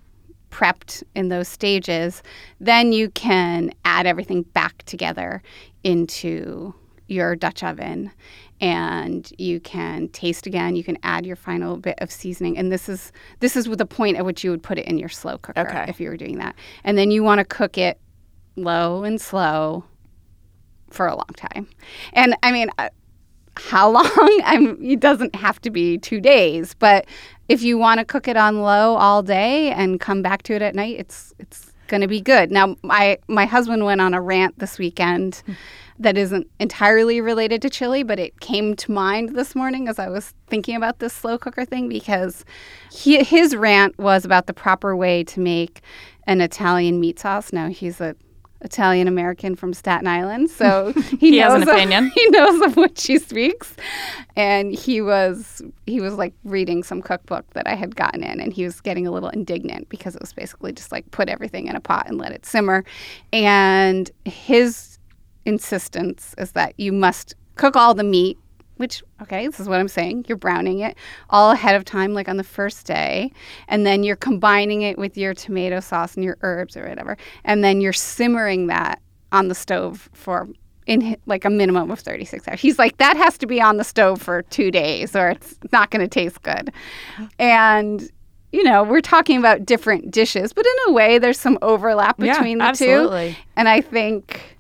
prepped 0.51 1.03
in 1.15 1.29
those 1.29 1.49
stages, 1.49 2.23
then 2.61 2.93
you 2.93 3.09
can 3.11 3.73
add 3.85 4.07
everything 4.07 4.43
back 4.43 4.83
together 4.85 5.43
into 5.83 6.75
your 7.09 7.35
Dutch 7.35 7.63
oven 7.63 8.11
and 8.61 9.33
you 9.39 9.59
can 9.61 10.09
taste 10.11 10.47
again 10.47 10.77
you 10.77 10.85
can 10.85 10.97
add 11.03 11.27
your 11.27 11.35
final 11.37 11.77
bit 11.77 11.97
of 11.99 12.11
seasoning 12.11 12.57
and 12.57 12.71
this 12.71 12.89
is 12.89 13.13
this 13.41 13.57
is 13.57 13.69
with 13.69 13.79
the 13.79 13.85
point 13.85 14.17
at 14.17 14.25
which 14.25 14.45
you 14.45 14.51
would 14.51 14.63
put 14.63 14.79
it 14.79 14.87
in 14.87 14.99
your 14.99 15.09
slow 15.09 15.37
cooker 15.39 15.61
Okay. 15.61 15.85
if 15.89 16.01
you 16.01 16.09
were 16.09 16.17
doing 16.17 16.39
that 16.39 16.55
and 16.85 16.97
then 16.97 17.11
you 17.11 17.23
want 17.23 17.41
to 17.41 17.45
cook 17.45 17.77
it 17.77 17.99
low 18.57 19.03
and 19.03 19.21
slow 19.21 19.85
for 20.91 21.07
a 21.07 21.15
long 21.17 21.27
time. 21.37 21.67
And 22.13 22.37
I 22.43 22.53
mean, 22.53 22.71
how 23.57 23.91
long? 23.91 24.41
I'm, 24.45 24.83
it 24.83 25.01
doesn't 25.01 25.35
have 25.35 25.61
to 25.63 25.71
be 25.71 25.99
two 25.99 26.21
days, 26.21 26.75
but 26.75 27.07
if 27.49 27.63
you 27.63 27.79
want 27.79 27.99
to 27.99 28.05
cook 28.05 28.29
it 28.29 28.37
on 28.37 28.63
low 28.63 28.97
all 28.97 29.23
day 29.23 29.71
and 29.73 30.01
come 30.01 30.23
back 30.23 30.43
to 30.45 30.55
it 30.55 30.63
at 30.63 30.75
night, 30.75 30.97
it's 30.99 31.35
it's 31.39 31.73
going 31.89 32.01
to 32.01 32.09
be 32.09 32.21
good. 32.21 32.51
Now, 32.51 32.77
my 32.83 33.19
my 33.29 33.45
husband 33.45 33.85
went 33.85 34.01
on 34.01 34.15
a 34.15 34.21
rant 34.21 34.59
this 34.59 34.79
weekend 34.79 35.43
that 35.99 36.17
isn't 36.17 36.49
entirely 36.59 37.21
related 37.21 37.63
to 37.63 37.71
chili, 37.71 38.03
but 38.03 38.19
it 38.19 38.41
came 38.41 38.75
to 38.77 38.91
mind 38.91 39.37
this 39.37 39.55
morning 39.55 39.89
as 39.89 39.99
I 39.99 40.09
was 40.09 40.35
thinking 40.49 40.75
about 40.75 40.99
this 40.99 41.13
slow 41.13 41.39
cooker 41.39 41.65
thing 41.65 41.89
because 41.89 42.45
he, 42.91 43.23
his 43.23 43.55
rant 43.55 43.99
was 43.99 44.25
about 44.25 44.47
the 44.47 44.55
proper 44.55 44.97
way 44.97 45.23
to 45.25 45.41
make 45.41 45.83
an 46.27 46.41
Italian 46.41 46.99
meat 46.99 47.19
sauce. 47.19 47.53
Now, 47.53 47.69
he's 47.69 48.01
a 48.01 48.17
Italian 48.65 49.09
American 49.09 49.57
from 49.57 49.75
Staten 49.75 50.07
Island, 50.07 50.51
so 50.51 50.93
he, 51.21 51.31
He 51.31 51.39
has 51.39 51.53
knows 51.53 51.63
an 51.63 51.69
of- 51.69 51.75
opinion. 51.75 52.11
he 52.15 52.27
knows 52.31 52.61
of 52.63 52.77
what 52.77 52.99
she 52.99 53.19
speaks, 53.19 53.75
and 54.37 54.73
he 54.73 55.01
was 55.01 55.61
he 55.87 56.01
was 56.01 56.15
like 56.15 56.33
reading 56.45 56.83
some 56.83 57.03
cookbook 57.03 57.45
that 57.55 57.67
I 57.67 57.75
had 57.75 57.97
gotten 57.97 58.23
in, 58.23 58.41
and 58.41 58.53
he 58.53 58.65
was 58.65 58.81
getting 58.81 59.07
a 59.07 59.11
little 59.11 59.29
indignant 59.31 59.89
because 59.89 60.15
it 60.15 60.21
was 60.21 60.33
basically 60.33 60.73
just 60.73 60.93
like 60.93 61.11
put 61.11 61.29
everything 61.29 61.67
in 61.67 61.77
a 61.77 61.81
pot 61.81 62.07
and 62.09 62.19
let 62.19 62.33
it 62.33 62.47
simmer, 62.47 62.85
and 63.33 64.11
his 64.25 64.99
insistence 65.45 66.35
is 66.39 66.53
that 66.53 66.73
you 66.79 66.93
must 66.93 67.35
cook 67.57 67.77
all 67.77 67.95
the 67.95 68.05
meat. 68.05 68.39
Which, 68.83 69.01
okay, 69.23 69.47
this 69.47 69.61
is 69.61 69.69
what 69.69 69.79
I'm 69.79 69.87
saying. 69.87 70.25
You're 70.27 70.37
browning 70.37 70.81
it 70.81 70.97
all 71.31 71.53
ahead 71.53 71.77
of 71.77 71.85
time, 71.85 72.15
like 72.15 72.29
on 72.29 72.37
the 72.37 72.43
first 72.43 72.85
day. 72.85 73.31
And 73.69 73.87
then 73.87 74.03
you're 74.03 74.17
combining 74.17 74.83
it 74.83 74.99
with 74.99 75.17
your 75.17 75.35
tomato 75.35 75.79
sauce 75.79 76.17
and 76.17 76.25
your 76.25 76.37
herbs 76.43 76.77
or 76.77 76.89
whatever. 76.89 77.17
And 77.45 77.63
then 77.63 77.81
you're 77.81 77.93
simmering 77.93 78.67
that 78.67 79.01
on 79.31 79.47
the 79.47 79.55
stove 79.55 80.11
for 80.13 80.49
in 80.89 81.17
like 81.27 81.45
a 81.45 81.51
minimum 81.51 81.93
of 81.93 82.01
36 82.01 82.49
hours. 82.49 82.61
He's 82.61 82.77
like, 82.77 82.97
that 82.97 83.17
has 83.17 83.39
to 83.39 83.47
be 83.47 83.61
on 83.61 83.77
the 83.77 83.85
stove 83.85 84.21
for 84.21 84.43
two 84.43 84.73
days 84.73 85.15
or 85.15 85.31
it's 85.31 85.55
not 85.71 85.93
going 85.93 86.01
to 86.03 86.09
taste 86.09 86.43
good. 86.43 86.73
And, 87.39 88.11
you 88.51 88.65
know, 88.65 88.83
we're 88.83 89.01
talking 89.01 89.39
about 89.39 89.65
different 89.65 90.11
dishes, 90.11 90.53
but 90.53 90.67
in 90.67 90.91
a 90.91 90.93
way, 90.93 91.19
there's 91.19 91.39
some 91.39 91.57
overlap 91.63 92.17
Yeah, 92.19 92.35
between 92.35 92.59
the 92.59 92.65
absolutely. 92.65 93.35
two. 93.35 93.39
And 93.55 93.69
I 93.69 93.81
think 93.81 94.52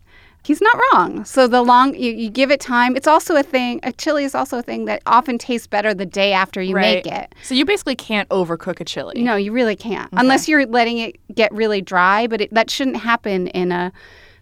he's 0.42 0.60
not 0.60 0.78
wrong. 0.92 1.24
So 1.24 1.46
the 1.46 1.62
long 1.62 1.94
you, 1.94 2.12
you 2.12 2.30
give 2.30 2.50
it 2.50 2.60
time. 2.60 2.96
It's 2.96 3.06
also 3.06 3.36
a 3.36 3.42
thing. 3.42 3.80
A 3.82 3.92
chili 3.92 4.24
is 4.24 4.34
also 4.34 4.58
a 4.58 4.62
thing 4.62 4.84
that 4.86 5.02
often 5.06 5.38
tastes 5.38 5.66
better 5.66 5.94
the 5.94 6.06
day 6.06 6.32
after 6.32 6.60
you 6.60 6.74
make 6.74 7.06
it. 7.06 7.34
So 7.42 7.54
you 7.54 7.64
basically 7.64 7.96
can't 7.96 8.28
overcook 8.28 8.80
a 8.80 8.84
chili. 8.84 9.22
No, 9.22 9.36
you 9.36 9.52
really 9.52 9.76
can't, 9.76 10.10
unless 10.12 10.48
you're 10.48 10.66
letting 10.66 10.98
it 10.98 11.16
get 11.34 11.52
really 11.52 11.80
dry. 11.80 12.26
But 12.26 12.42
it, 12.42 12.54
that 12.54 12.70
shouldn't 12.70 12.98
happen 12.98 13.48
in 13.48 13.72
a 13.72 13.92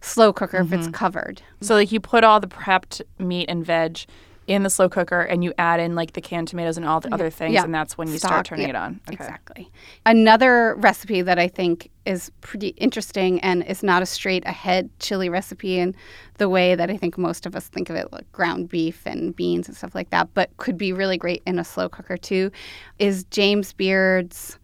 slow 0.01 0.33
cooker 0.33 0.59
if 0.59 0.73
it's 0.73 0.85
mm-hmm. 0.85 0.93
covered. 0.93 1.43
So 1.61 1.75
like 1.75 1.93
you 1.93 2.01
put 2.01 2.25
all 2.25 2.41
the 2.41 2.49
prepped 2.49 3.03
meat 3.19 3.47
and 3.49 3.65
veg 3.65 4.07
in 4.51 4.65
the 4.65 4.71
slow 4.71 4.89
cooker 4.89 5.21
and 5.21 5.45
you 5.45 5.55
add 5.59 5.79
in 5.79 5.95
like 5.95 6.15
the 6.15 6.21
canned 6.21 6.49
tomatoes 6.49 6.77
and 6.77 6.85
all 6.85 6.99
the 6.99 7.13
other 7.15 7.31
things 7.31 7.55
Yeah. 7.55 7.63
and 7.63 7.73
that's 7.73 7.97
when 7.97 8.09
you 8.09 8.19
Stock, 8.19 8.31
start 8.31 8.47
turning 8.47 8.65
yeah, 8.65 8.71
it 8.71 8.77
on. 8.77 9.01
Okay. 9.07 9.15
Exactly. 9.15 9.71
Another 10.05 10.75
recipe 10.79 11.23
that 11.23 11.39
I 11.39 11.47
think 11.47 11.89
is 12.05 12.33
pretty 12.41 12.69
interesting 12.71 13.41
and 13.43 13.63
is 13.65 13.85
not 13.85 14.03
a 14.03 14.07
straight 14.07 14.45
ahead 14.47 14.91
chili 14.99 15.29
recipe 15.29 15.79
in 15.79 15.95
the 16.39 16.49
way 16.49 16.75
that 16.75 16.91
I 16.91 16.97
think 16.97 17.17
most 17.17 17.47
of 17.47 17.55
us 17.55 17.69
think 17.69 17.91
of 17.91 17.95
it, 17.97 18.13
like 18.13 18.31
ground 18.33 18.69
beef 18.69 19.07
and 19.07 19.37
beans 19.37 19.69
and 19.69 19.77
stuff 19.77 19.95
like 19.95 20.11
that, 20.11 20.29
but 20.35 20.51
could 20.57 20.77
be 20.77 20.93
really 20.93 21.17
great 21.17 21.43
in 21.47 21.61
a 21.61 21.65
slow 21.65 21.89
cooker 21.89 22.17
too, 22.17 22.51
is 22.99 23.23
James 23.31 23.73
Beard's 23.73 24.59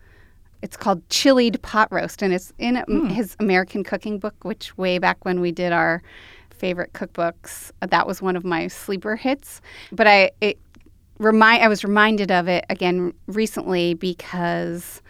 it's 0.62 0.76
called 0.76 1.06
chilied 1.10 1.60
pot 1.62 1.86
roast, 1.92 2.22
and 2.22 2.32
it's 2.32 2.52
in 2.58 2.78
um, 2.78 3.08
his 3.10 3.36
American 3.38 3.84
cooking 3.84 4.18
book, 4.18 4.34
which 4.42 4.76
way 4.76 4.98
back 4.98 5.24
when 5.24 5.40
we 5.40 5.52
did 5.52 5.70
our 5.70 6.02
favorite 6.58 6.92
cookbooks, 6.92 7.70
that 7.80 8.06
was 8.06 8.22
one 8.22 8.36
of 8.36 8.44
my 8.44 8.68
sleeper 8.68 9.16
hits. 9.16 9.60
But 9.92 10.06
I 10.06 10.30
it 10.40 10.58
remind 11.18 11.62
I 11.62 11.68
was 11.68 11.84
reminded 11.84 12.30
of 12.30 12.48
it 12.48 12.66
again 12.68 13.12
recently 13.26 13.94
because 13.94 15.02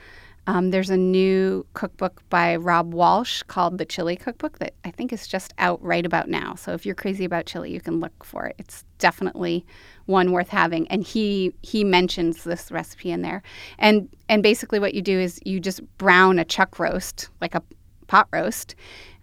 um, 0.49 0.71
there's 0.71 0.91
a 0.91 0.97
new 0.97 1.67
cookbook 1.75 2.23
by 2.31 2.55
Robb 2.55 2.95
Walsh 2.95 3.43
called 3.43 3.79
The 3.79 3.85
Chili 3.85 4.15
Cookbook 4.15 4.61
that 4.61 4.75
I 4.85 4.93
think 4.93 5.12
is 5.12 5.26
just 5.26 5.53
out 5.59 5.83
right 5.83 6.07
about 6.07 6.29
now. 6.29 6.55
So 6.55 6.73
if 6.73 6.87
you're 6.87 6.95
crazy 6.95 7.25
about 7.25 7.47
chili, 7.47 7.73
you 7.73 7.81
can 7.81 7.99
look 7.99 8.23
for 8.23 8.47
it. 8.47 8.55
It's 8.57 8.85
definitely 8.99 9.67
one 10.05 10.31
worth 10.31 10.49
having. 10.49 10.87
And 10.87 11.03
he 11.03 11.53
he 11.62 11.83
mentions 11.83 12.45
this 12.45 12.71
recipe 12.71 13.11
in 13.11 13.23
there. 13.23 13.43
And 13.79 14.09
and 14.29 14.43
basically 14.43 14.79
what 14.79 14.95
you 14.95 15.03
do 15.03 15.19
is 15.19 15.41
you 15.45 15.59
just 15.59 15.81
brown 15.99 16.38
a 16.38 16.45
chuck 16.45 16.79
roast, 16.79 17.29
like 17.41 17.57
a 17.57 17.62
pot 18.07 18.29
roast, 18.33 18.76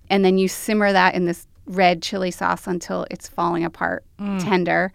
and 0.09 0.25
then 0.25 0.37
you 0.37 0.49
simmer 0.49 0.91
that 0.91 1.15
in 1.15 1.25
this 1.25 1.47
red 1.65 2.01
chili 2.01 2.31
sauce 2.31 2.67
until 2.67 3.05
it's 3.11 3.27
falling 3.27 3.63
apart 3.63 4.03
tender. 4.39 4.91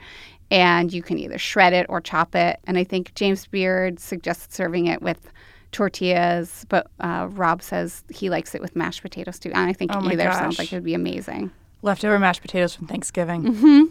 And 0.50 0.92
you 0.92 1.02
can 1.02 1.18
either 1.18 1.36
shred 1.38 1.72
it 1.74 1.84
or 1.88 2.00
chop 2.00 2.34
it. 2.34 2.58
And 2.66 2.78
I 2.78 2.84
think 2.84 3.14
James 3.14 3.46
Beard 3.46 4.00
suggests 4.00 4.56
serving 4.56 4.86
it 4.86 5.02
with 5.02 5.30
tortillas, 5.72 6.64
but 6.68 6.86
uh, 7.00 7.28
Robb 7.30 7.62
says 7.62 8.02
he 8.10 8.30
likes 8.30 8.54
it 8.54 8.60
with 8.62 8.74
mashed 8.74 9.02
potatoes 9.02 9.38
too. 9.38 9.50
And 9.50 9.68
I 9.68 9.72
think 9.72 9.90
Oh 9.94 10.00
either 10.10 10.24
gosh. 10.24 10.36
sounds 10.38 10.58
like 10.58 10.72
it 10.72 10.76
would 10.76 10.84
be 10.84 10.94
amazing. 10.94 11.50
Leftover 11.82 12.18
mashed 12.18 12.40
potatoes 12.40 12.74
from 12.74 12.86
Thanksgiving. 12.86 13.42
Mm-hmm. 13.42 13.82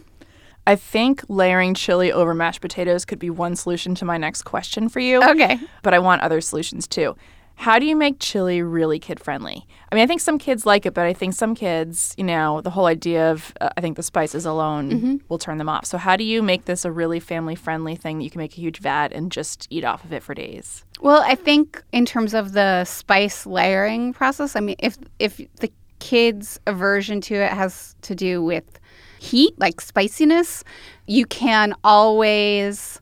I 0.66 0.76
think 0.76 1.24
layering 1.28 1.74
chili 1.74 2.12
over 2.12 2.34
mashed 2.34 2.60
potatoes 2.60 3.04
could 3.04 3.18
be 3.18 3.30
one 3.30 3.56
solution 3.56 3.94
to 3.94 4.04
my 4.04 4.18
next 4.18 4.42
question 4.42 4.88
for 4.88 5.00
you. 5.00 5.22
Okay. 5.22 5.58
But 5.82 5.94
I 5.94 5.98
want 5.98 6.20
other 6.22 6.40
solutions 6.40 6.86
too. 6.86 7.16
How 7.58 7.80
do 7.80 7.86
you 7.86 7.96
make 7.96 8.20
chili 8.20 8.62
really 8.62 9.00
kid 9.00 9.18
friendly? 9.18 9.66
I 9.90 9.94
mean, 9.96 10.04
I 10.04 10.06
think 10.06 10.20
some 10.20 10.38
kids 10.38 10.64
like 10.64 10.86
it, 10.86 10.94
but 10.94 11.06
I 11.06 11.12
think 11.12 11.34
some 11.34 11.56
kids, 11.56 12.14
you 12.16 12.22
know, 12.22 12.60
the 12.60 12.70
whole 12.70 12.86
idea 12.86 13.32
of 13.32 13.52
uh, 13.60 13.70
I 13.76 13.80
think 13.80 13.96
the 13.96 14.02
spices 14.02 14.46
alone 14.46 14.90
Mm-hmm. 14.90 15.16
will 15.28 15.38
turn 15.38 15.58
them 15.58 15.68
off. 15.68 15.84
So 15.84 15.98
how 15.98 16.16
do 16.16 16.22
you 16.22 16.40
make 16.40 16.66
this 16.66 16.84
a 16.84 16.92
really 16.92 17.18
family 17.18 17.56
friendly 17.56 17.96
thing 17.96 18.18
that 18.18 18.24
you 18.24 18.30
can 18.30 18.38
make 18.38 18.52
a 18.52 18.60
huge 18.60 18.78
vat 18.78 19.12
and 19.12 19.32
just 19.32 19.66
eat 19.70 19.84
off 19.84 20.04
of 20.04 20.12
it 20.12 20.22
for 20.22 20.34
days? 20.34 20.84
Well, 21.00 21.20
I 21.26 21.34
think 21.34 21.82
in 21.92 22.06
terms 22.06 22.32
of 22.32 22.52
the 22.52 22.84
spice 22.84 23.44
layering 23.44 24.12
process, 24.12 24.54
I 24.54 24.60
mean, 24.60 24.76
if 24.78 24.96
if 25.18 25.40
the 25.56 25.72
kids' 25.98 26.60
aversion 26.68 27.20
to 27.22 27.34
it 27.34 27.50
has 27.50 27.96
to 28.02 28.14
do 28.14 28.40
with 28.40 28.78
heat, 29.18 29.58
like 29.58 29.80
spiciness, 29.80 30.62
you 31.06 31.26
can 31.26 31.74
always 31.82 33.00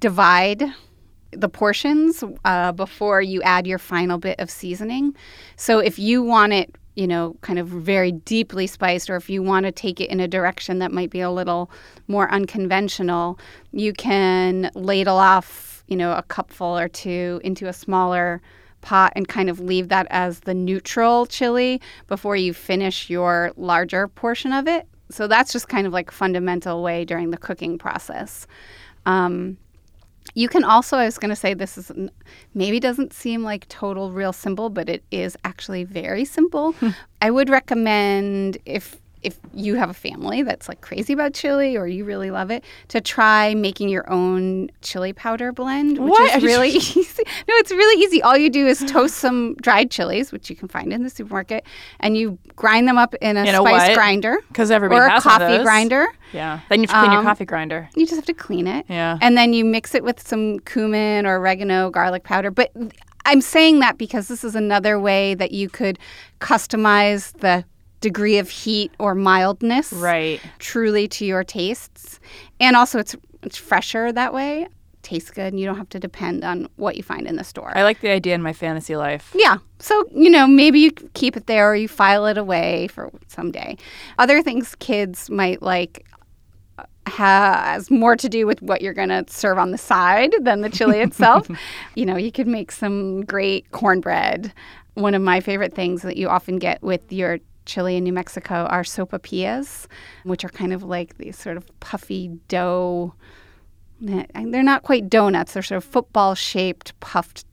divide 0.00 0.64
the 1.32 1.48
portions 1.48 2.22
uh, 2.44 2.72
before 2.72 3.22
you 3.22 3.42
add 3.42 3.66
your 3.66 3.78
final 3.78 4.18
bit 4.18 4.38
of 4.38 4.50
seasoning. 4.50 5.14
So 5.56 5.78
if 5.78 5.98
you 5.98 6.22
want 6.22 6.52
it, 6.52 6.74
you 6.94 7.06
know, 7.06 7.36
kind 7.40 7.58
of 7.58 7.68
very 7.68 8.12
deeply 8.12 8.66
spiced, 8.66 9.08
or 9.08 9.16
if 9.16 9.30
you 9.30 9.42
want 9.42 9.64
to 9.64 9.72
take 9.72 10.00
it 10.00 10.10
in 10.10 10.20
a 10.20 10.28
direction 10.28 10.78
that 10.80 10.92
might 10.92 11.10
be 11.10 11.20
a 11.20 11.30
little 11.30 11.70
more 12.06 12.30
unconventional, 12.30 13.38
you 13.72 13.92
can 13.92 14.70
ladle 14.74 15.16
off, 15.16 15.84
you 15.88 15.96
know, 15.96 16.12
a 16.12 16.22
cupful 16.22 16.78
or 16.78 16.88
two 16.88 17.40
into 17.42 17.66
a 17.66 17.72
smaller 17.72 18.42
pot 18.82 19.12
and 19.16 19.28
kind 19.28 19.48
of 19.48 19.60
leave 19.60 19.88
that 19.88 20.06
as 20.10 20.40
the 20.40 20.52
neutral 20.52 21.24
chili 21.24 21.80
before 22.08 22.36
you 22.36 22.52
finish 22.52 23.08
your 23.08 23.52
larger 23.56 24.08
portion 24.08 24.52
of 24.52 24.68
it. 24.68 24.86
So 25.08 25.26
that's 25.26 25.52
just 25.52 25.68
kind 25.68 25.86
of 25.86 25.92
like 25.92 26.10
fundamental 26.10 26.82
way 26.82 27.04
during 27.04 27.30
the 27.30 27.36
cooking 27.38 27.78
process. 27.78 28.46
Um, 29.06 29.56
you 30.34 30.48
can 30.48 30.64
also, 30.64 30.96
I 30.96 31.04
was 31.04 31.18
going 31.18 31.30
to 31.30 31.36
say, 31.36 31.54
this 31.54 31.76
is 31.76 31.92
maybe 32.54 32.80
doesn't 32.80 33.12
seem 33.12 33.42
like 33.42 33.68
total 33.68 34.12
real 34.12 34.32
simple, 34.32 34.70
but 34.70 34.88
it 34.88 35.02
is 35.10 35.36
actually 35.44 35.84
very 35.84 36.24
simple. 36.24 36.72
Hmm. 36.72 36.90
I 37.20 37.30
would 37.30 37.50
recommend 37.50 38.58
if 38.64 38.96
if 39.22 39.38
you 39.54 39.74
have 39.76 39.88
a 39.90 39.94
family 39.94 40.42
that's 40.42 40.68
like 40.68 40.80
crazy 40.80 41.12
about 41.12 41.32
chili 41.34 41.76
or 41.76 41.86
you 41.86 42.04
really 42.04 42.30
love 42.30 42.50
it, 42.50 42.64
to 42.88 43.00
try 43.00 43.54
making 43.54 43.88
your 43.88 44.10
own 44.10 44.70
chili 44.82 45.12
powder 45.12 45.52
blend, 45.52 45.98
which 45.98 46.10
What? 46.10 46.36
is 46.36 46.42
really 46.50 46.68
easy. 46.76 47.22
No, 47.48 47.54
it's 47.56 47.70
really 47.70 48.02
easy. 48.02 48.22
All 48.22 48.36
you 48.36 48.50
do 48.50 48.66
is 48.66 48.80
toast 48.86 49.16
some 49.16 49.54
dried 49.56 49.90
chilies, 49.90 50.32
which 50.32 50.50
you 50.50 50.56
can 50.56 50.68
find 50.68 50.92
in 50.92 51.02
the 51.02 51.10
supermarket, 51.10 51.64
and 52.00 52.16
you 52.16 52.38
grind 52.56 52.88
them 52.88 52.98
up 52.98 53.14
in 53.20 53.36
a 53.36 53.40
In 53.44 53.48
a 53.48 53.58
spice 53.58 53.88
what? 53.88 53.94
grinder 53.94 54.38
Because 54.48 54.70
everybody 54.70 55.00
or 55.00 55.04
a 55.06 55.10
has 55.12 55.22
coffee 55.22 55.44
those. 55.58 55.62
grinder. 55.62 56.06
Yeah. 56.32 56.60
Then 56.68 56.80
you 56.80 56.88
have 56.88 56.94
to 56.96 57.00
clean 57.00 57.12
your 57.12 57.20
Um, 57.20 57.26
coffee 57.26 57.44
grinder. 57.44 57.88
You 57.94 58.04
just 58.06 58.16
have 58.16 58.24
to 58.26 58.34
clean 58.34 58.66
it. 58.66 58.86
Yeah. 58.88 59.18
And 59.20 59.36
then 59.36 59.52
you 59.52 59.64
mix 59.64 59.94
it 59.94 60.02
with 60.02 60.26
some 60.26 60.58
cumin 60.60 61.26
or 61.26 61.36
oregano, 61.38 61.90
garlic 61.90 62.24
powder. 62.24 62.50
But 62.50 62.72
I'm 63.24 63.40
saying 63.40 63.80
that 63.80 63.98
because 63.98 64.28
this 64.28 64.42
is 64.42 64.56
another 64.56 64.98
way 64.98 65.34
that 65.34 65.52
you 65.52 65.68
could 65.68 65.98
customize 66.40 67.32
the 67.38 67.64
degree 68.02 68.36
of 68.38 68.50
heat 68.50 68.92
or 68.98 69.14
mildness 69.14 69.92
Right. 69.94 70.40
truly 70.58 71.08
to 71.08 71.24
your 71.24 71.42
tastes. 71.44 72.20
And 72.60 72.76
also 72.76 72.98
it's 72.98 73.16
it's 73.42 73.56
fresher 73.56 74.12
that 74.12 74.34
way. 74.34 74.66
Tastes 75.02 75.30
good 75.30 75.52
and 75.52 75.58
you 75.58 75.66
don't 75.66 75.78
have 75.78 75.88
to 75.88 75.98
depend 75.98 76.44
on 76.44 76.68
what 76.76 76.96
you 76.96 77.02
find 77.02 77.26
in 77.26 77.34
the 77.36 77.42
store. 77.42 77.76
I 77.76 77.82
like 77.82 78.00
the 78.02 78.10
idea 78.10 78.34
in 78.36 78.42
my 78.42 78.52
fantasy 78.52 78.94
life. 78.94 79.32
Yeah. 79.34 79.56
So, 79.80 80.04
you 80.12 80.30
know, 80.30 80.46
maybe 80.46 80.78
you 80.78 80.92
keep 81.14 81.36
it 81.36 81.46
there 81.46 81.72
or 81.72 81.74
you 81.74 81.88
file 81.88 82.26
it 82.26 82.38
away 82.38 82.86
for 82.88 83.10
someday. 83.26 83.76
Other 84.18 84.42
things 84.42 84.76
kids 84.76 85.28
might 85.28 85.60
like 85.60 86.06
uh, 86.78 86.84
has 87.06 87.90
more 87.90 88.14
to 88.16 88.28
do 88.28 88.46
with 88.46 88.62
what 88.62 88.80
you're 88.80 88.94
going 88.94 89.08
to 89.08 89.24
serve 89.28 89.58
on 89.58 89.72
the 89.72 89.78
side 89.78 90.32
than 90.42 90.60
the 90.60 90.70
chili 90.70 91.00
itself. 91.08 91.48
you 91.96 92.06
know, 92.06 92.16
you 92.16 92.30
could 92.30 92.46
make 92.46 92.70
some 92.70 93.24
great 93.24 93.68
cornbread. 93.72 94.52
One 94.94 95.14
of 95.14 95.22
my 95.22 95.40
favorite 95.40 95.74
things 95.74 96.02
that 96.02 96.16
you 96.16 96.28
often 96.28 96.58
get 96.60 96.80
with 96.80 97.12
your 97.12 97.38
chili 97.66 97.96
and 97.96 98.04
New 98.04 98.12
Mexico 98.12 98.66
are 98.70 98.82
sopapillas, 98.82 99.86
which 100.24 100.44
are 100.44 100.48
kind 100.48 100.72
of 100.72 100.82
like 100.82 101.18
these 101.18 101.38
sort 101.38 101.56
of 101.56 101.66
puffy 101.80 102.28
dough. 102.48 103.14
They're 104.00 104.62
not 104.64 104.82
quite 104.82 105.08
donuts, 105.08 105.52
they're 105.54 105.62
sort 105.62 105.76
of 105.78 105.84
football 105.84 106.34
shaped 106.34 106.98
puffed 107.00 107.44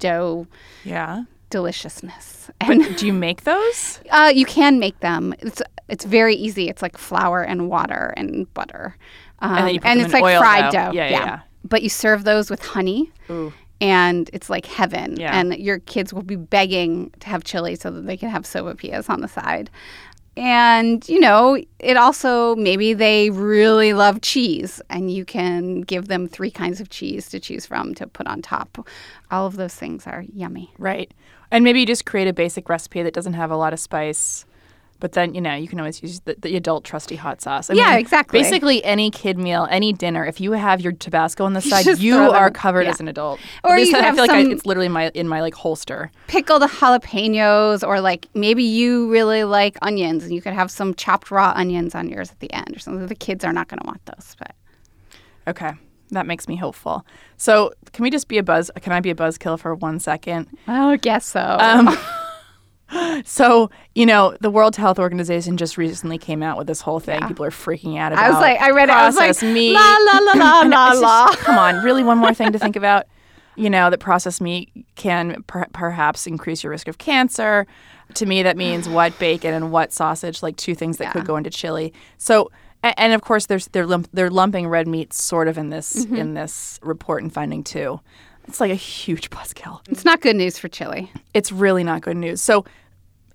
dough 0.00 0.46
Yeah. 0.84 1.24
deliciousness. 1.50 2.50
And 2.60 2.82
But 2.82 2.96
do 2.98 3.06
you 3.06 3.12
make 3.12 3.44
those? 3.44 4.00
uh, 4.10 4.32
you 4.34 4.44
can 4.46 4.78
make 4.80 4.98
them. 5.00 5.34
It's 5.38 5.62
it's 5.88 6.04
very 6.04 6.34
easy. 6.34 6.68
It's 6.68 6.82
like 6.82 6.96
flour 6.96 7.42
and 7.42 7.68
water 7.68 8.14
and 8.16 8.52
butter, 8.54 8.96
um, 9.40 9.66
put 9.74 9.82
them 9.82 9.98
it's 10.00 10.12
like 10.12 10.38
fried 10.38 10.72
dough. 10.72 10.86
dough. 10.86 10.92
Yeah, 10.92 11.08
yeah, 11.08 11.24
yeah. 11.24 11.40
But 11.64 11.82
you 11.82 11.88
serve 11.88 12.24
those 12.24 12.48
with 12.50 12.64
honey, 12.64 13.10
Ooh. 13.28 13.52
And 13.80 14.28
it's 14.32 14.50
like 14.50 14.66
heaven. 14.66 15.16
Yeah. 15.18 15.38
And 15.38 15.56
your 15.56 15.78
kids 15.78 16.12
will 16.12 16.22
be 16.22 16.36
begging 16.36 17.10
to 17.20 17.28
have 17.28 17.44
chili 17.44 17.76
so 17.76 17.90
that 17.90 18.02
they 18.06 18.16
can 18.16 18.28
have 18.28 18.44
sopapillas 18.44 19.08
on 19.08 19.20
the 19.20 19.28
side. 19.28 19.70
And 20.36 21.06
you 21.08 21.20
know, 21.20 21.60
it 21.78 21.96
also 21.96 22.54
maybe 22.56 22.94
they 22.94 23.30
really 23.30 23.92
love 23.92 24.20
cheese, 24.22 24.80
and 24.88 25.10
you 25.10 25.24
can 25.24 25.80
give 25.82 26.08
them 26.08 26.28
three 26.28 26.50
kinds 26.50 26.80
of 26.80 26.88
cheese 26.88 27.28
to 27.30 27.40
choose 27.40 27.66
from 27.66 27.94
to 27.96 28.06
put 28.06 28.26
on 28.26 28.40
top. 28.40 28.86
All 29.30 29.46
of 29.46 29.56
those 29.56 29.74
things 29.74 30.06
are 30.06 30.24
yummy. 30.32 30.72
Right. 30.78 31.12
And 31.50 31.64
maybe 31.64 31.80
you 31.80 31.86
just 31.86 32.06
create 32.06 32.28
a 32.28 32.32
basic 32.32 32.68
recipe 32.68 33.02
that 33.02 33.12
doesn't 33.12 33.32
have 33.32 33.50
a 33.50 33.56
lot 33.56 33.72
of 33.72 33.80
spice. 33.80 34.44
But 35.00 35.12
then, 35.12 35.34
you 35.34 35.40
know, 35.40 35.54
you 35.54 35.66
can 35.66 35.80
always 35.80 36.02
use 36.02 36.20
the, 36.20 36.36
the 36.38 36.54
adult 36.56 36.84
trusty 36.84 37.16
hot 37.16 37.40
sauce. 37.40 37.70
I 37.70 37.74
Yeah, 37.74 37.90
mean, 37.90 37.98
exactly. 37.98 38.38
Basically, 38.40 38.84
any 38.84 39.10
kid 39.10 39.38
meal, 39.38 39.66
any 39.70 39.92
dinner, 39.92 40.24
if 40.24 40.40
you 40.40 40.52
have 40.52 40.80
your 40.80 40.92
Tabasco 40.92 41.44
on 41.44 41.54
the 41.54 41.60
side, 41.70 41.84
just 41.84 42.00
you 42.00 42.16
are 42.16 42.50
covered 42.50 42.82
yeah. 42.84 42.90
as 42.90 43.00
an 43.00 43.08
adult. 43.08 43.40
Or 43.64 43.78
you 43.78 43.96
I 43.96 44.02
have 44.02 44.14
feel 44.14 44.24
like 44.24 44.30
I, 44.30 44.40
it's 44.42 44.66
literally 44.66 44.88
my 44.88 45.10
in 45.14 45.26
my 45.26 45.40
like 45.40 45.54
holster. 45.54 46.10
pickled 46.28 46.62
jalapenos 46.62 47.86
or 47.86 48.00
like 48.00 48.28
maybe 48.34 48.62
you 48.62 49.10
really 49.10 49.44
like 49.44 49.76
onions 49.82 50.24
and 50.24 50.34
you 50.34 50.42
could 50.42 50.52
have 50.52 50.70
some 50.70 50.94
chopped 50.94 51.30
raw 51.30 51.52
onions 51.56 51.94
on 51.94 52.08
yours 52.08 52.30
at 52.30 52.38
the 52.40 52.52
end 52.52 52.76
or 52.76 52.78
something. 52.78 53.06
The 53.06 53.14
kids 53.14 53.44
are 53.44 53.52
not 53.52 53.68
going 53.68 53.80
to 53.80 53.86
want 53.86 54.04
those, 54.06 54.36
but 54.38 54.54
Okay. 55.48 55.72
That 56.12 56.26
makes 56.26 56.48
me 56.48 56.56
hopeful. 56.56 57.06
So, 57.36 57.72
can 57.92 58.02
we 58.02 58.10
just 58.10 58.26
be 58.26 58.38
a 58.38 58.42
buzz? 58.42 58.68
Can 58.80 58.92
I 58.92 58.98
be 59.00 59.10
a 59.10 59.14
buzzkill 59.14 59.58
for 59.60 59.74
one 59.76 60.00
second? 60.00 60.48
I 60.66 60.96
guess 60.96 61.24
so. 61.24 61.40
Um, 61.40 61.86
so, 63.24 63.70
you 63.94 64.06
know, 64.06 64.36
the 64.40 64.50
World 64.50 64.76
Health 64.76 64.98
Organization 64.98 65.56
just 65.56 65.76
recently 65.78 66.18
came 66.18 66.42
out 66.42 66.58
with 66.58 66.66
this 66.66 66.80
whole 66.80 67.00
thing. 67.00 67.20
People 67.28 67.44
are 67.44 67.50
freaking 67.50 67.98
out 67.98 68.12
about 68.12 68.24
I 68.24 68.30
was 68.30 68.38
like, 68.40 68.60
I 68.60 68.70
read 68.70 68.88
it. 68.88 68.92
I 68.94 69.06
was 69.06 69.16
like, 69.16 69.26
processed 69.28 69.52
meat. 69.54 69.72
la 69.74 69.80
la 69.80 70.18
la 70.18 70.32
la 70.32 70.60
la 70.64 70.92
la. 70.92 71.26
just- 71.30 71.38
Come 71.40 71.58
on, 71.58 71.76
really, 71.84 72.02
one 72.04 72.18
more 72.18 72.34
thing 72.34 72.52
to 72.52 72.58
think 72.58 72.76
about. 72.76 73.06
You 73.56 73.68
know, 73.68 73.90
that 73.90 73.98
processed 73.98 74.40
meat 74.40 74.70
can 74.94 75.42
per- 75.46 75.66
perhaps 75.72 76.26
increase 76.26 76.62
your 76.62 76.70
risk 76.70 76.88
of 76.88 76.98
cancer. 76.98 77.66
To 78.14 78.26
me, 78.26 78.42
that 78.42 78.56
means 78.56 78.88
what 78.88 79.18
bacon 79.18 79.52
and 79.54 79.70
what 79.70 79.92
sausage, 79.92 80.42
like 80.42 80.56
two 80.56 80.74
things 80.74 80.96
that 80.98 81.04
Yeah. 81.04 81.12
could 81.12 81.26
go 81.26 81.36
into 81.36 81.50
chili. 81.50 81.92
So, 82.16 82.50
a- 82.82 82.98
and 82.98 83.12
of 83.12 83.20
course, 83.22 83.46
there's 83.46 83.66
they're 83.68 83.86
lump, 83.86 84.08
they're 84.12 84.30
lumping 84.30 84.66
red 84.68 84.88
meat 84.88 85.12
sort 85.12 85.46
of 85.48 85.58
in 85.58 85.70
this 85.70 85.92
Mm-hmm. 86.06 86.16
in 86.16 86.34
this 86.34 86.78
report 86.82 87.22
and 87.22 87.32
finding 87.32 87.62
too. 87.62 88.00
It's 88.50 88.60
like 88.60 88.70
a 88.70 88.74
huge 88.74 89.30
buzzkill 89.30 89.80
It's 89.88 90.04
not 90.04 90.20
good 90.20 90.36
news 90.36 90.58
for 90.58 90.68
chili. 90.68 91.10
it's 91.34 91.50
really 91.52 91.84
not 91.84 92.02
good 92.02 92.16
news. 92.16 92.42
So 92.42 92.64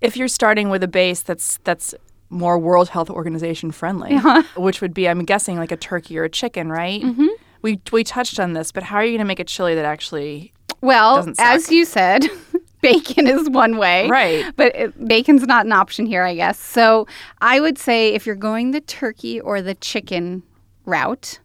if 0.02 0.16
you're 0.18 0.28
starting 0.28 0.70
with 0.70 0.84
a 0.84 0.88
base 0.88 1.22
that's 1.22 1.58
that's 1.64 1.96
more 2.30 2.58
World 2.60 2.90
Health 2.90 3.10
Organization 3.10 3.72
friendly, 3.72 4.18
which 4.58 4.82
would 4.82 4.94
be 4.94 5.08
I'm 5.08 5.24
guessing 5.26 5.58
like 5.58 5.72
a 5.72 5.78
turkey 5.78 6.18
or 6.20 6.24
a 6.26 6.30
chicken, 6.30 6.70
right? 6.70 7.02
Mm-hmm. 7.02 7.28
We 7.62 7.80
we 7.92 8.04
touched 8.04 8.40
on 8.40 8.54
this, 8.54 8.72
but 8.72 8.84
how 8.84 8.98
are 8.98 9.04
you 9.06 9.12
going 9.12 9.20
to 9.20 9.26
make 9.26 9.40
a 9.40 9.46
chili 9.46 9.74
that 9.76 9.86
actually 9.86 10.52
Well, 10.82 11.28
as 11.40 11.72
you 11.72 11.86
said, 11.86 12.26
bacon 12.82 13.26
is 13.28 13.50
one 13.50 13.78
way. 13.78 14.08
Right. 14.10 14.46
But 14.56 14.76
it, 14.76 15.08
bacon's 15.08 15.44
not 15.48 15.66
an 15.66 15.72
option 15.72 16.06
here, 16.06 16.24
I 16.24 16.36
guess. 16.36 16.60
So 16.60 17.08
I 17.42 17.60
would 17.60 17.78
say 17.80 18.14
if 18.14 18.26
you're 18.28 18.36
going 18.36 18.72
the 18.72 18.82
turkey 18.82 19.40
or 19.40 19.62
the 19.62 19.74
chicken 19.76 20.44
route 20.86 21.40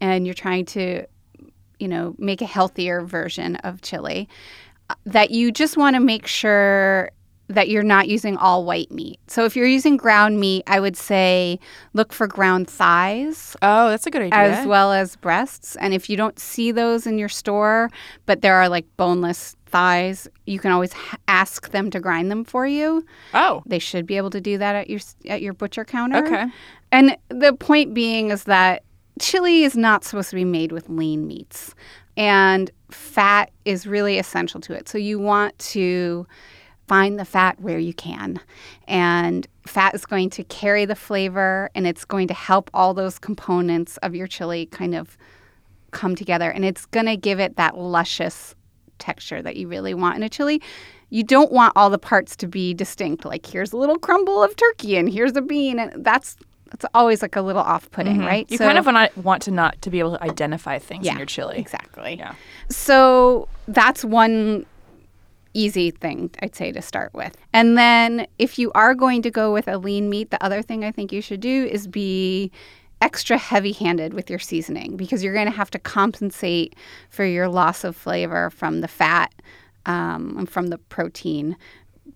and 0.00 0.26
you're 0.26 0.34
trying 0.34 0.64
to, 0.66 1.06
you 1.82 1.88
know, 1.88 2.14
make 2.18 2.40
a 2.40 2.46
healthier 2.46 3.02
version 3.02 3.56
of 3.56 3.82
chili, 3.82 4.28
uh, 4.88 4.94
that 5.04 5.30
you 5.30 5.50
just 5.52 5.76
want 5.76 5.96
to 5.96 6.00
make 6.00 6.26
sure 6.26 7.10
that 7.48 7.68
you're 7.68 7.82
not 7.96 8.08
using 8.08 8.36
all 8.38 8.64
white 8.64 8.90
meat. 8.90 9.18
So 9.26 9.44
if 9.44 9.56
you're 9.56 9.66
using 9.66 9.96
ground 9.98 10.40
meat, 10.40 10.62
I 10.66 10.80
would 10.80 10.96
say 10.96 11.58
look 11.92 12.12
for 12.12 12.26
ground 12.26 12.70
thighs 12.70 13.54
Oh, 13.60 13.90
that's 13.90 14.06
a 14.06 14.10
good 14.10 14.22
idea. 14.22 14.38
as 14.60 14.66
well 14.66 14.90
as 14.92 15.16
breasts. 15.16 15.76
And 15.76 15.92
if 15.92 16.08
you 16.08 16.16
don't 16.16 16.38
see 16.38 16.72
those 16.72 17.06
in 17.06 17.18
your 17.18 17.28
store, 17.28 17.90
but 18.24 18.40
there 18.40 18.54
are 18.54 18.68
like 18.70 18.86
boneless 18.96 19.54
thighs, 19.66 20.28
you 20.46 20.58
can 20.60 20.70
always 20.70 20.92
ask 21.28 21.70
them 21.72 21.90
to 21.90 22.00
grind 22.00 22.30
them 22.30 22.44
for 22.44 22.66
you. 22.66 23.04
Oh, 23.34 23.62
They 23.66 23.78
should 23.80 24.06
be 24.06 24.16
able 24.16 24.30
to 24.30 24.40
do 24.40 24.56
that 24.58 24.74
at 24.76 24.88
your 24.88 25.00
at 25.28 25.42
your 25.42 25.52
butcher 25.52 25.84
counter. 25.84 26.24
okay. 26.24 26.46
And 26.90 27.16
the 27.28 27.52
point 27.54 27.92
being 27.92 28.30
is 28.30 28.44
that 28.44 28.82
chili 29.20 29.64
is 29.64 29.76
not 29.76 30.04
supposed 30.04 30.30
to 30.30 30.36
be 30.36 30.44
made 30.44 30.72
with 30.72 30.88
lean 30.88 31.26
meats. 31.26 31.74
And 32.16 32.70
fat 32.90 33.50
is 33.64 33.86
really 33.86 34.18
essential 34.18 34.60
to 34.62 34.74
it. 34.74 34.88
So 34.88 34.98
you 34.98 35.18
want 35.18 35.58
to 35.58 36.26
find 36.88 37.18
the 37.18 37.24
fat 37.24 37.60
where 37.60 37.78
you 37.78 37.94
can. 37.94 38.40
And 38.86 39.46
fat 39.66 39.94
is 39.94 40.04
going 40.04 40.30
to 40.30 40.44
carry 40.44 40.84
the 40.84 40.94
flavor 40.94 41.70
and 41.74 41.86
it's 41.86 42.04
going 42.04 42.28
to 42.28 42.34
help 42.34 42.70
all 42.74 42.92
those 42.92 43.18
components 43.18 43.96
of 43.98 44.14
your 44.14 44.26
chili 44.26 44.66
kind 44.66 44.94
of 44.94 45.16
come 45.90 46.14
together. 46.14 46.50
And 46.50 46.64
it's 46.64 46.84
going 46.86 47.06
to 47.06 47.16
give 47.16 47.40
it 47.40 47.56
that 47.56 47.78
luscious 47.78 48.54
texture 48.98 49.42
that 49.42 49.56
you 49.56 49.68
really 49.68 49.94
want 49.94 50.16
in 50.16 50.22
a 50.22 50.28
chili. 50.28 50.60
You 51.10 51.22
don't 51.22 51.52
want 51.52 51.72
all 51.76 51.90
the 51.90 51.98
parts 51.98 52.36
to 52.36 52.46
be 52.46 52.72
distinct. 52.72 53.24
Like 53.24 53.44
here's 53.46 53.72
a 53.72 53.76
little 53.76 53.98
crumble 53.98 54.42
of 54.42 54.56
turkey 54.56 54.96
and 54.96 55.10
here's 55.10 55.36
a 55.36 55.42
bean, 55.42 55.78
and 55.78 56.04
that's 56.04 56.36
that's 56.72 56.86
always 56.94 57.22
like 57.22 57.36
a 57.36 57.42
little 57.42 57.62
off-putting, 57.62 58.20
right? 58.20 58.50
You 58.50 58.56
So- 58.56 58.64
kind 58.66 58.78
of 58.78 58.86
want, 58.86 59.16
want 59.18 59.42
to 59.42 59.50
not 59.50 59.80
to 59.82 59.90
be 59.90 59.98
able 60.00 60.16
to 60.16 60.22
identify 60.24 60.78
things 60.78 61.04
Yeah, 61.06 61.12
in 61.12 61.18
your 61.18 61.26
chili. 61.26 61.58
exactly. 61.58 62.16
Yeah. 62.18 62.34
So 62.70 63.46
that's 63.68 64.04
one 64.04 64.64
easy 65.54 65.90
thing 65.90 66.30
I'd 66.40 66.56
say 66.56 66.72
to 66.72 66.80
start 66.80 67.12
with. 67.12 67.36
And 67.52 67.76
then 67.76 68.26
if 68.38 68.58
you 68.58 68.72
are 68.74 68.94
going 68.94 69.20
to 69.22 69.30
go 69.30 69.52
with 69.52 69.68
a 69.68 69.76
lean 69.76 70.08
meat, 70.08 70.30
the 70.30 70.42
other 70.42 70.62
thing 70.62 70.82
I 70.82 70.90
think 70.90 71.12
you 71.12 71.20
should 71.20 71.40
do 71.40 71.68
is 71.70 71.86
be 71.86 72.50
extra 73.02 73.36
heavy 73.36 73.72
handed 73.72 74.14
with 74.14 74.30
your 74.30 74.38
seasoning 74.38 74.96
because 74.96 75.22
you're 75.22 75.34
going 75.34 75.44
to 75.50 75.52
have 75.56 75.70
to 75.72 75.78
compensate 75.78 76.74
for 77.10 77.24
your 77.26 77.48
loss 77.48 77.84
of 77.84 77.94
flavor 77.94 78.48
from 78.48 78.80
the 78.80 78.88
fat 78.88 79.30
um, 79.84 80.36
and 80.38 80.48
from 80.48 80.68
the 80.68 80.78
protein 80.78 81.54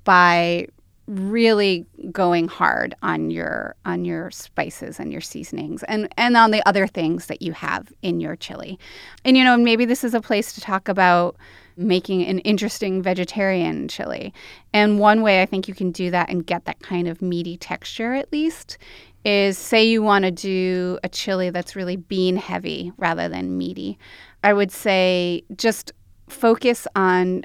by 0.05 0.67
really 1.07 1.87
going 2.11 2.49
hard 2.49 2.95
on 3.03 3.31
your 3.31 3.77
on 3.85 4.05
your 4.05 4.31
spices 4.31 4.99
and 4.99 5.13
your 5.13 5.21
seasonings 5.21 5.85
and 5.85 6.13
and 6.17 6.37
on 6.37 6.51
the 6.51 6.67
other 6.69 6.87
things 6.87 7.27
that 7.27 7.43
you 7.43 7.53
have 7.53 7.93
in 8.03 8.21
your 8.21 8.37
chili. 8.37 8.79
And 9.25 9.37
you 9.37 9.45
know, 9.45 9.57
maybe 9.57 9.85
this 9.85 10.03
is 10.03 10.15
a 10.15 10.21
place 10.21 10.53
to 10.55 10.61
talk 10.61 10.89
about 10.89 11.37
making 11.77 12.25
an 12.25 12.39
interesting 12.41 13.03
vegetarian 13.03 13.87
chili. 13.87 14.33
And 14.73 14.99
one 14.99 15.23
way 15.23 15.43
I 15.43 15.47
think 15.47 15.69
you 15.69 15.75
can 15.75 15.93
do 15.93 16.11
that 16.11 16.31
and 16.31 16.47
get 16.47 16.65
that 16.65 16.81
kind 16.81 17.07
of 17.07 17.21
meaty 17.21 17.57
texture 17.57 18.15
at 18.15 18.33
least 18.33 18.79
is 19.25 19.59
say 19.59 19.85
you 19.85 20.03
want 20.03 20.25
to 20.25 20.31
do 20.31 20.99
a 21.03 21.09
chili 21.09 21.51
that's 21.51 21.77
really 21.77 21.97
bean 21.97 22.37
heavy 22.37 22.93
rather 22.97 23.29
than 23.29 23.59
meaty. 23.59 23.99
I 24.43 24.53
would 24.53 24.71
say 24.71 25.43
just 25.57 25.93
focus 26.29 26.87
on 26.95 27.45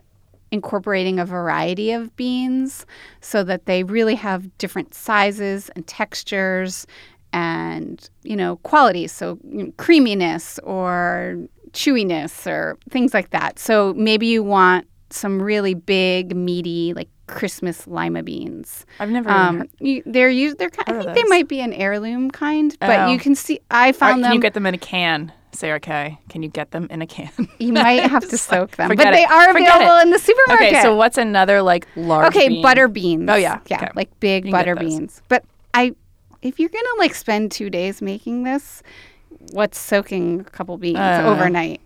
incorporating 0.52 1.20
a 1.20 1.26
variety 1.26 1.92
of 1.92 2.16
beans 2.16 2.86
so 3.22 3.44
that 3.44 3.66
they 3.66 3.84
really 3.84 4.16
have 4.16 4.56
different 4.58 4.94
sizes 4.94 5.70
and 5.76 5.88
textures 5.88 6.86
and 7.34 8.10
you 8.24 8.36
know 8.36 8.58
qualities 8.58 9.12
so 9.12 9.38
you 9.50 9.64
know, 9.64 9.72
creaminess 9.78 10.60
or 10.64 11.38
chewiness 11.72 12.46
or 12.46 12.78
things 12.90 13.14
like 13.14 13.30
that 13.30 13.58
so 13.58 13.94
maybe 13.94 14.28
you 14.28 14.44
want 14.44 14.86
some 15.10 15.42
really 15.42 15.74
big 15.74 16.36
meaty 16.36 16.94
like 16.94 17.08
christmas 17.28 17.88
lima 17.88 18.22
beans 18.22 18.86
I've 19.00 19.10
never 19.10 19.30
um, 19.30 19.60
heard. 19.60 19.70
you, 19.80 20.04
they're 20.06 20.30
used 20.30 20.58
they're 20.58 20.70
kind, 20.70 20.98
i 20.98 21.02
think 21.02 21.16
they 21.16 21.24
might 21.30 21.48
be 21.48 21.62
an 21.62 21.72
heirloom 21.72 22.30
kind 22.30 22.76
but 22.82 23.00
Oh. 23.00 23.08
you 23.12 23.18
can 23.20 23.36
see 23.36 23.62
i 23.72 23.94
found 23.94 24.16
can 24.16 24.22
them 24.24 24.34
you 24.34 24.40
get 24.42 24.54
them 24.54 24.66
in 24.66 24.74
a 24.74 24.78
can, 24.78 25.32
Sarah 25.54 25.80
Kay? 25.80 26.18
Can 26.30 26.44
you 26.44 26.50
get 26.50 26.72
them 26.72 26.88
in 26.90 27.02
a 27.02 27.08
can? 27.08 27.30
you 27.60 27.74
might 27.74 28.02
have 28.10 28.28
to 28.30 28.38
soak 28.38 28.72
them 28.78 28.90
but 28.90 28.98
they 28.98 29.24
it. 29.24 29.30
are 29.32 29.52
Forget 29.54 29.76
available 29.76 29.98
it. 29.98 30.02
in 30.04 30.10
the 30.12 30.20
supermarket 30.20 30.68
okay, 30.74 30.82
so 30.82 30.96
what's 30.96 31.18
another 31.18 31.62
like 31.62 31.88
large? 31.96 32.28
okay 32.28 32.48
bean? 32.50 32.62
butter 32.62 32.88
beans 32.88 33.30
Oh, 33.30 33.36
yeah. 33.36 33.60
yeah 33.68 33.78
Okay. 33.84 33.90
like 33.96 34.20
big 34.20 34.46
You 34.46 34.52
can 34.52 34.60
get 34.60 34.66
butter 34.66 34.76
beans 34.76 35.22
but 35.28 35.44
i 35.74 35.94
if 36.42 36.60
you're 36.60 36.70
gonna 36.70 36.88
like 37.00 37.14
spend 37.14 37.52
two 37.52 37.70
days 37.70 38.02
making 38.02 38.44
this 38.44 38.82
what's 39.52 39.78
soaking 39.80 40.42
a 40.42 40.44
couple 40.46 40.78
beans 40.78 40.98
Uh. 40.98 41.24
overnight 41.26 41.82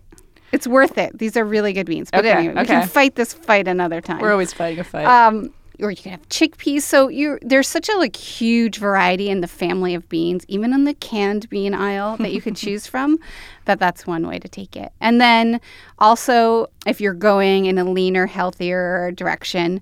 it's 0.52 0.66
worth 0.66 0.96
it 0.98 1.18
these 1.18 1.36
are 1.36 1.44
really 1.44 1.72
good 1.72 1.86
beans 1.86 2.08
but 2.10 2.20
Okay, 2.20 2.30
anyway 2.32 2.54
we 2.60 2.66
can 2.66 2.86
fight 2.88 3.16
this 3.16 3.32
fight 3.32 3.66
another 3.68 4.00
time 4.00 4.20
We're 4.20 4.32
always 4.32 4.52
fighting 4.52 4.78
a 4.78 4.84
fight. 4.84 5.06
um, 5.06 5.52
or 5.80 5.90
you 5.90 5.96
can 5.96 6.12
have 6.12 6.28
chickpeas. 6.28 6.82
So 6.82 7.08
you 7.08 7.38
there's 7.42 7.68
such 7.68 7.88
a 7.88 7.96
like 7.96 8.16
huge 8.16 8.78
variety 8.78 9.28
in 9.28 9.40
the 9.40 9.48
family 9.48 9.94
of 9.94 10.08
beans, 10.08 10.44
even 10.48 10.72
in 10.72 10.84
the 10.84 10.94
canned 10.94 11.48
bean 11.48 11.74
aisle 11.74 12.16
that 12.18 12.32
you 12.32 12.40
could 12.40 12.56
choose 12.64 12.86
from. 12.86 13.18
That 13.64 13.78
that's 13.78 14.06
one 14.06 14.26
way 14.26 14.38
to 14.38 14.48
take 14.48 14.76
it. 14.76 14.92
And 15.00 15.20
then 15.20 15.60
also, 15.98 16.68
if 16.86 17.00
you're 17.00 17.14
going 17.14 17.66
in 17.66 17.78
a 17.78 17.84
leaner, 17.84 18.26
healthier 18.26 19.12
direction, 19.12 19.80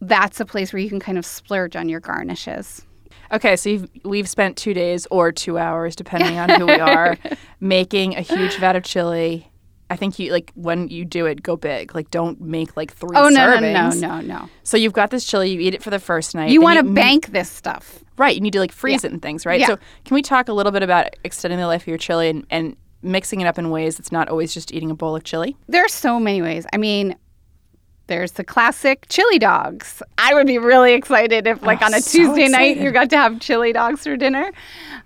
that's 0.00 0.40
a 0.40 0.44
place 0.44 0.72
where 0.72 0.80
you 0.80 0.88
can 0.88 1.00
kind 1.00 1.18
of 1.18 1.26
splurge 1.26 1.76
on 1.76 1.88
your 1.88 2.00
garnishes. 2.00 2.82
Okay, 3.30 3.56
so 3.56 3.68
you've, 3.68 3.90
we've 4.04 4.28
spent 4.28 4.56
two 4.56 4.72
days 4.72 5.06
or 5.10 5.32
two 5.32 5.58
hours, 5.58 5.94
depending 5.94 6.38
on 6.38 6.48
who 6.48 6.66
we 6.66 6.80
are, 6.80 7.18
making 7.60 8.16
a 8.16 8.22
huge 8.22 8.56
vat 8.56 8.74
of 8.74 8.84
chili. 8.84 9.50
I 9.90 9.96
think 9.96 10.18
you 10.18 10.32
like 10.32 10.52
when 10.54 10.88
you 10.88 11.04
do 11.04 11.26
it, 11.26 11.42
go 11.42 11.56
big. 11.56 11.94
Like, 11.94 12.10
don't 12.10 12.40
make 12.40 12.76
like 12.76 12.92
three 12.92 13.16
Oh 13.16 13.28
no, 13.28 13.46
no, 13.46 13.56
servings. 13.56 14.00
no, 14.00 14.20
no, 14.20 14.20
no! 14.20 14.48
So 14.62 14.76
you've 14.76 14.92
got 14.92 15.10
this 15.10 15.24
chili. 15.24 15.50
You 15.50 15.60
eat 15.60 15.74
it 15.74 15.82
for 15.82 15.90
the 15.90 15.98
first 15.98 16.34
night. 16.34 16.50
You 16.50 16.60
want 16.60 16.78
to 16.78 16.92
bank 16.92 17.28
this 17.28 17.50
stuff. 17.50 18.04
right? 18.18 18.34
You 18.34 18.40
need 18.40 18.52
to 18.52 18.60
like 18.60 18.72
freeze 18.72 19.04
it 19.04 19.12
and 19.12 19.22
things, 19.22 19.46
right? 19.46 19.60
Yeah. 19.60 19.66
So 19.68 19.76
can 20.04 20.14
we 20.14 20.22
talk 20.22 20.48
a 20.48 20.52
little 20.52 20.72
bit 20.72 20.82
about 20.82 21.16
extending 21.24 21.58
the 21.58 21.66
life 21.66 21.82
of 21.82 21.86
your 21.88 21.98
chili 21.98 22.28
and, 22.28 22.46
and 22.50 22.76
mixing 23.00 23.40
it 23.40 23.46
up 23.46 23.58
in 23.58 23.70
ways 23.70 23.96
that's 23.96 24.10
not 24.12 24.28
always 24.28 24.52
just 24.52 24.72
eating 24.74 24.90
a 24.90 24.94
bowl 24.94 25.14
of 25.16 25.24
chili? 25.24 25.56
There 25.68 25.84
are 25.84 25.88
so 25.88 26.18
many 26.20 26.42
ways. 26.42 26.66
I 26.72 26.76
mean, 26.78 27.14
there's 28.08 28.32
the 28.32 28.44
classic 28.44 29.06
chili 29.08 29.38
dogs. 29.38 30.02
I 30.18 30.34
would 30.34 30.46
be 30.46 30.58
really 30.58 30.94
excited 30.94 31.46
if, 31.46 31.62
like, 31.62 31.80
Oh, 31.82 31.86
on 31.86 31.94
a 31.94 32.00
so 32.00 32.18
Tuesday 32.18 32.48
night, 32.48 32.78
you 32.78 32.90
got 32.90 33.10
to 33.10 33.16
have 33.16 33.38
chili 33.38 33.72
dogs 33.72 34.02
for 34.02 34.16
dinner. 34.16 34.50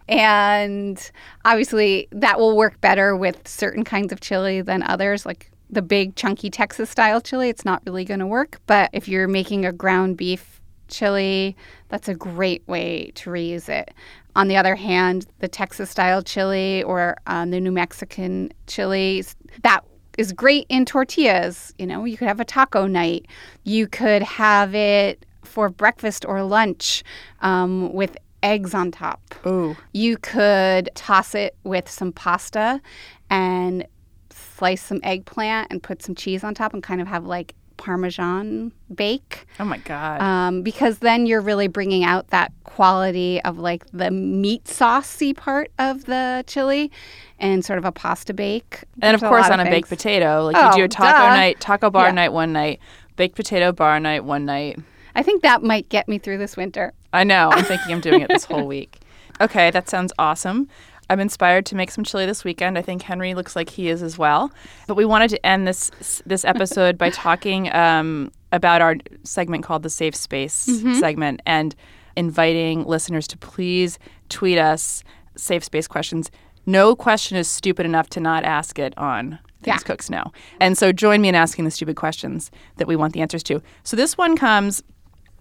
And 0.09 1.11
obviously, 1.45 2.09
that 2.11 2.39
will 2.39 2.57
work 2.57 2.81
better 2.81 3.15
with 3.15 3.47
certain 3.47 3.85
kinds 3.85 4.13
of 4.13 4.21
chili 4.21 4.63
than 4.63 4.83
others. 4.83 5.27
Like 5.27 5.51
the 5.69 5.83
big, 5.83 6.17
chunky 6.17 6.51
Texas 6.51 6.91
style 6.91 7.21
chili, 7.21 7.49
it's 7.49 7.65
not 7.65 7.83
really 7.87 8.05
going 8.05 8.21
to 8.21 8.27
work. 8.27 8.61
But 8.67 8.91
if 8.93 9.09
you're 9.09 9.29
making 9.29 9.67
a 9.67 9.73
ground 9.73 10.17
beef 10.17 10.61
chili, 10.89 11.57
that's 11.89 12.09
a 12.09 12.15
great 12.15 12.67
way 12.67 13.13
to 13.17 13.31
reuse 13.31 13.69
it. 13.69 13.93
On 14.35 14.49
the 14.49 14.57
other 14.57 14.75
hand, 14.75 15.27
the 15.41 15.49
Texas 15.49 15.91
style 15.91 16.23
chili 16.23 16.83
or 16.85 17.17
um, 17.27 17.51
the 17.51 17.61
New 17.61 17.73
Mexican 17.73 18.53
chilies, 18.67 19.37
that 19.63 19.85
is 20.19 20.33
great 20.33 20.67
in 20.69 20.85
tortillas. 20.85 21.75
You 21.79 21.87
know, 21.87 22.05
you 22.05 22.17
could 22.17 22.29
have 22.29 22.41
a 22.41 22.45
taco 22.45 22.87
night. 22.87 23.27
You 23.65 23.87
could 23.87 24.23
have 24.23 24.75
it 24.75 25.25
for 25.43 25.69
breakfast 25.69 26.25
or 26.25 26.43
lunch 26.43 27.03
um, 27.41 27.93
with 27.93 28.17
eggs 28.43 28.75
on 28.75 28.91
top. 28.91 29.21
Ooh. 29.47 29.77
You 29.93 30.17
could 30.19 30.91
toss 30.95 31.35
it 31.35 31.57
with 31.65 31.89
some 31.89 32.13
pasta 32.13 32.81
and 33.31 33.87
slice 34.31 34.83
some 34.83 35.01
eggplant 35.03 35.69
and 35.71 35.83
put 35.83 36.03
some 36.03 36.15
cheese 36.15 36.45
on 36.45 36.55
top 36.55 36.75
and 36.75 36.83
kind 36.83 37.01
of 37.01 37.07
have 37.07 37.25
like 37.25 37.55
Parmesan 37.83 38.71
bake. 38.95 39.45
Oh 39.59 39.65
my 39.65 39.79
god. 39.79 40.21
Um, 40.23 40.63
because 40.63 40.99
then 40.99 41.27
you're 41.27 41.41
really 41.41 41.67
bringing 41.67 42.05
out 42.05 42.29
that 42.29 42.53
quality 42.63 43.43
of 43.43 43.59
like 43.59 43.85
the 43.93 44.11
meat 44.13 44.69
saucy 44.69 45.35
part 45.35 45.71
of 45.81 46.05
the 46.05 46.45
chili 46.47 46.93
and 47.41 47.65
sort 47.65 47.79
of 47.81 47.85
a 47.85 47.91
pasta 47.91 48.33
bake. 48.33 48.85
and 49.03 49.15
of 49.17 49.21
There's 49.21 49.29
course, 49.29 49.43
lot 49.49 49.59
on 49.59 49.67
a 49.67 49.71
baked 49.71 49.89
potato, 49.89 50.45
like 50.45 50.57
Oh, 50.57 50.69
you 50.71 50.77
do 50.77 50.85
a 50.85 50.89
taco 50.89 51.27
duh. 51.29 51.35
night, 51.35 51.59
taco 51.61 51.91
bar 51.91 52.07
Yeah. 52.07 52.13
night 52.13 52.33
one 52.33 52.53
night, 52.53 52.79
baked 53.17 53.35
potato 53.35 53.73
bar 53.73 53.99
night 53.99 54.25
one 54.25 54.45
night. 54.45 54.79
I 55.17 55.23
think 55.25 55.43
that 55.43 55.63
might 55.63 55.89
get 55.89 56.09
me 56.09 56.19
through 56.19 56.39
this 56.39 56.57
winter. 56.57 56.93
I 57.13 57.25
know. 57.25 57.51
I'm 57.53 57.65
thinking 57.65 57.93
I'm 57.93 58.01
doing 58.01 58.21
it 58.23 58.29
this 58.29 58.45
whole 58.51 58.67
week. 58.69 59.01
Okay, 59.41 59.73
that 59.73 59.89
sounds 59.89 60.13
awesome. 60.21 60.69
I'm 61.13 61.21
inspired 61.21 61.67
to 61.67 61.77
make 61.77 61.91
some 61.91 62.05
chili 62.05 62.25
this 62.25 62.43
weekend. 62.43 62.79
I 62.79 62.83
think 62.83 63.03
Henry 63.03 63.35
looks 63.35 63.55
like 63.55 63.69
he 63.69 63.89
is 63.91 64.03
as 64.03 64.17
well. 64.17 64.51
But 64.89 64.95
we 64.97 65.05
wanted 65.05 65.29
to 65.31 65.47
end 65.47 65.69
this 65.69 65.91
this 66.25 66.43
episode 66.45 66.97
by 66.97 67.11
talking 67.11 67.73
um, 67.75 68.33
about 68.51 68.81
our 68.81 68.97
segment 69.23 69.63
called 69.63 69.83
the 69.83 69.91
Safe 69.91 70.15
Space 70.17 70.55
segment 70.99 71.43
and 71.45 71.75
inviting 72.17 72.85
listeners 72.85 73.27
to 73.29 73.37
please 73.39 73.99
tweet 74.31 74.57
us 74.59 75.05
safe 75.37 75.63
space 75.65 75.87
questions. 75.87 76.31
No 76.65 76.95
question 76.97 77.37
is 77.37 77.49
stupid 77.49 77.85
enough 77.85 78.09
to 78.11 78.21
not 78.21 78.45
ask 78.45 78.79
it 78.79 78.97
on 78.97 79.39
things 79.63 79.77
Yeah. 79.77 79.79
cooks 79.79 80.09
know. 80.11 80.33
And 80.61 80.77
so 80.79 80.93
join 80.93 81.21
me 81.21 81.29
in 81.29 81.35
asking 81.35 81.65
the 81.67 81.71
stupid 81.71 81.97
questions 81.97 82.51
that 82.77 82.87
we 82.89 82.97
want 82.97 83.13
the 83.13 83.21
answers 83.21 83.43
to. 83.45 83.61
So 83.85 83.97
this 83.97 84.17
one 84.17 84.37
comes 84.37 84.83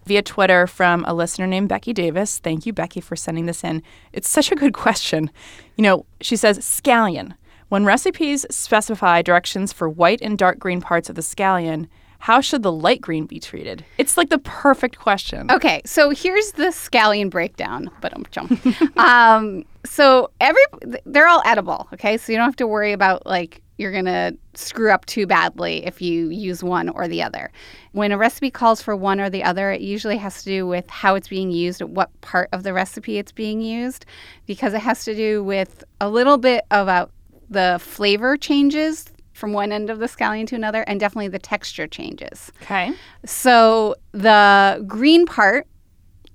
via 0.04 0.22
Twitter 0.22 0.66
from 0.66 1.04
a 1.06 1.14
listener 1.14 1.46
named 1.46 1.68
Becky 1.68 1.92
Davis. 1.92 2.38
Thank 2.38 2.66
you, 2.66 2.72
Becky, 2.72 3.00
for 3.00 3.16
sending 3.16 3.46
this 3.46 3.64
in. 3.64 3.82
It's 4.12 4.28
such 4.28 4.52
a 4.52 4.56
good 4.56 4.74
question. 4.84 5.30
You 5.76 5.82
know, 5.82 6.06
she 6.20 6.36
says, 6.36 6.58
scallion. 6.58 7.34
When 7.68 7.84
recipes 7.86 8.44
specify 8.50 9.22
directions 9.22 9.72
for 9.72 9.88
white 9.88 10.20
and 10.20 10.36
dark 10.36 10.58
green 10.58 10.82
parts 10.82 11.08
of 11.08 11.14
the 11.14 11.22
scallion, 11.22 11.88
how 12.18 12.40
should 12.40 12.62
the 12.62 12.70
light 12.70 13.00
green 13.00 13.26
be 13.26 13.40
treated? 13.40 13.84
It's 13.98 14.16
like 14.16 14.28
the 14.28 14.38
perfect 14.38 14.98
question. 14.98 15.50
Okay, 15.50 15.82
so 15.84 16.10
here's 16.10 16.52
the 16.52 16.66
scallion 16.66 17.30
breakdown. 17.30 17.90
But 18.00 18.12
um, 18.96 19.64
so 19.84 20.30
every 20.40 20.62
they're 21.04 21.26
all 21.26 21.42
edible. 21.44 21.88
Okay, 21.94 22.16
so 22.18 22.30
you 22.30 22.38
don't 22.38 22.46
have 22.46 22.56
to 22.56 22.66
worry 22.66 22.92
about 22.92 23.26
like 23.26 23.60
you're 23.82 23.92
gonna 23.92 24.32
screw 24.54 24.90
up 24.90 25.04
too 25.06 25.26
badly 25.26 25.84
if 25.84 26.00
you 26.00 26.28
use 26.30 26.62
one 26.62 26.88
or 26.88 27.08
the 27.08 27.22
other. 27.22 27.50
When 27.92 28.12
a 28.12 28.16
recipe 28.16 28.50
calls 28.50 28.80
for 28.80 28.96
one 28.96 29.20
or 29.20 29.28
the 29.28 29.42
other, 29.42 29.70
it 29.70 29.80
usually 29.80 30.16
has 30.16 30.42
to 30.42 30.44
do 30.44 30.66
with 30.66 30.88
how 30.88 31.16
it's 31.16 31.28
being 31.28 31.50
used, 31.50 31.82
what 31.82 32.08
part 32.20 32.48
of 32.52 32.62
the 32.62 32.72
recipe 32.72 33.18
it's 33.18 33.32
being 33.32 33.60
used, 33.60 34.06
because 34.46 34.72
it 34.72 34.80
has 34.80 35.04
to 35.04 35.14
do 35.14 35.42
with 35.44 35.84
a 36.00 36.08
little 36.08 36.38
bit 36.38 36.64
about 36.70 37.10
the 37.50 37.78
flavor 37.82 38.36
changes 38.36 39.06
from 39.34 39.52
one 39.52 39.72
end 39.72 39.90
of 39.90 39.98
the 39.98 40.06
scallion 40.06 40.46
to 40.46 40.54
another, 40.54 40.82
and 40.82 41.00
definitely 41.00 41.28
the 41.28 41.38
texture 41.38 41.86
changes. 41.86 42.52
Okay. 42.62 42.92
So 43.26 43.96
the 44.12 44.84
green 44.86 45.26
part, 45.26 45.66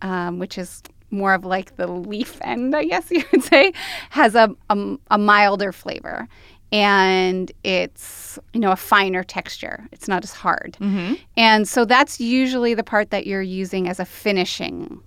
um, 0.02 0.40
which 0.40 0.58
is 0.58 0.84
more 1.10 1.34
of 1.34 1.46
like 1.46 1.78
the 1.78 1.88
leaf 1.88 2.38
end, 2.42 2.76
I 2.76 2.84
guess 2.84 3.10
you 3.10 3.24
would 3.32 3.44
say, 3.44 3.72
has 4.10 4.36
a, 4.36 4.54
a, 4.70 4.98
a 5.10 5.18
milder 5.18 5.72
flavor. 5.72 6.28
And 6.72 7.52
it's, 7.64 8.38
you 8.54 8.60
know, 8.60 8.72
a 8.72 8.76
finer 8.76 9.24
texture. 9.24 9.88
It's 9.92 10.08
not 10.08 10.24
as 10.24 10.34
hard. 10.34 10.78
Mm-hmm. 10.82 11.16
And 11.38 11.68
so 11.68 11.86
that's 11.86 12.20
usually 12.20 12.74
the 12.74 12.84
part 12.84 13.10
that 13.12 13.26
you're 13.26 13.42
using 13.42 13.88
as 13.88 14.00
a 14.00 14.06
finishing 14.06 15.02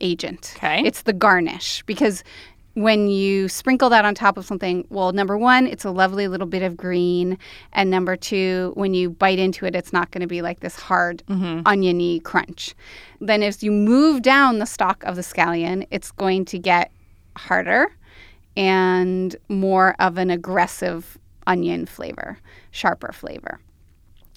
agent. 0.00 0.52
Okay. 0.56 0.82
It's 0.84 1.02
the 1.02 1.14
garnish 1.14 1.82
because 1.84 2.22
when 2.74 3.08
you 3.08 3.48
sprinkle 3.48 3.88
that 3.88 4.04
on 4.04 4.14
top 4.14 4.36
of 4.36 4.44
something, 4.44 4.86
well, 4.90 5.10
number 5.12 5.38
one, 5.38 5.66
it's 5.66 5.86
a 5.86 5.90
lovely 5.90 6.28
little 6.28 6.46
bit 6.46 6.62
of 6.62 6.76
green. 6.76 7.38
And 7.72 7.90
number 7.90 8.16
two, 8.16 8.72
when 8.74 8.92
you 8.92 9.08
bite 9.08 9.38
into 9.38 9.64
it, 9.64 9.74
it's 9.74 9.94
not 9.94 10.10
going 10.10 10.20
to 10.20 10.26
be 10.26 10.42
like 10.42 10.60
this 10.60 10.76
hard, 10.76 11.22
oniony 11.28 12.20
crunch. 12.20 12.74
Then 13.18 13.42
as 13.42 13.62
you 13.62 13.72
move 13.72 14.20
down 14.20 14.58
the 14.58 14.66
stalk 14.66 15.02
of 15.04 15.16
the 15.16 15.22
scallion, 15.22 15.86
it's 15.90 16.10
going 16.10 16.44
to 16.46 16.58
get 16.58 16.92
harder 17.34 17.95
and 18.56 19.36
more 19.48 19.94
of 19.98 20.18
an 20.18 20.30
aggressive 20.30 21.18
onion 21.46 21.86
flavor, 21.86 22.38
sharper 22.70 23.12
flavor. 23.12 23.60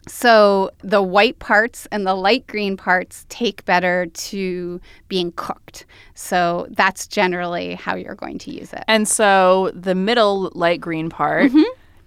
So 0.08 0.72
the 0.82 1.04
white 1.04 1.38
parts 1.40 1.88
and 1.92 2.08
the 2.08 2.16
light 2.16 2.48
green 2.48 2.78
parts 2.78 3.26
take 3.30 3.64
better 3.66 4.08
to 4.08 4.82
being 5.08 5.32
cooked. 5.34 5.86
So 6.16 6.68
that's 6.72 7.06
generally 7.06 7.76
how 7.76 7.96
you're 7.96 8.16
going 8.16 8.40
to 8.40 8.52
use 8.52 8.74
it. 8.74 8.84
And 8.88 9.08
so 9.08 9.72
the 9.76 9.94
middle 9.94 10.52
light 10.56 10.82
green 10.82 11.10
part 11.10 11.52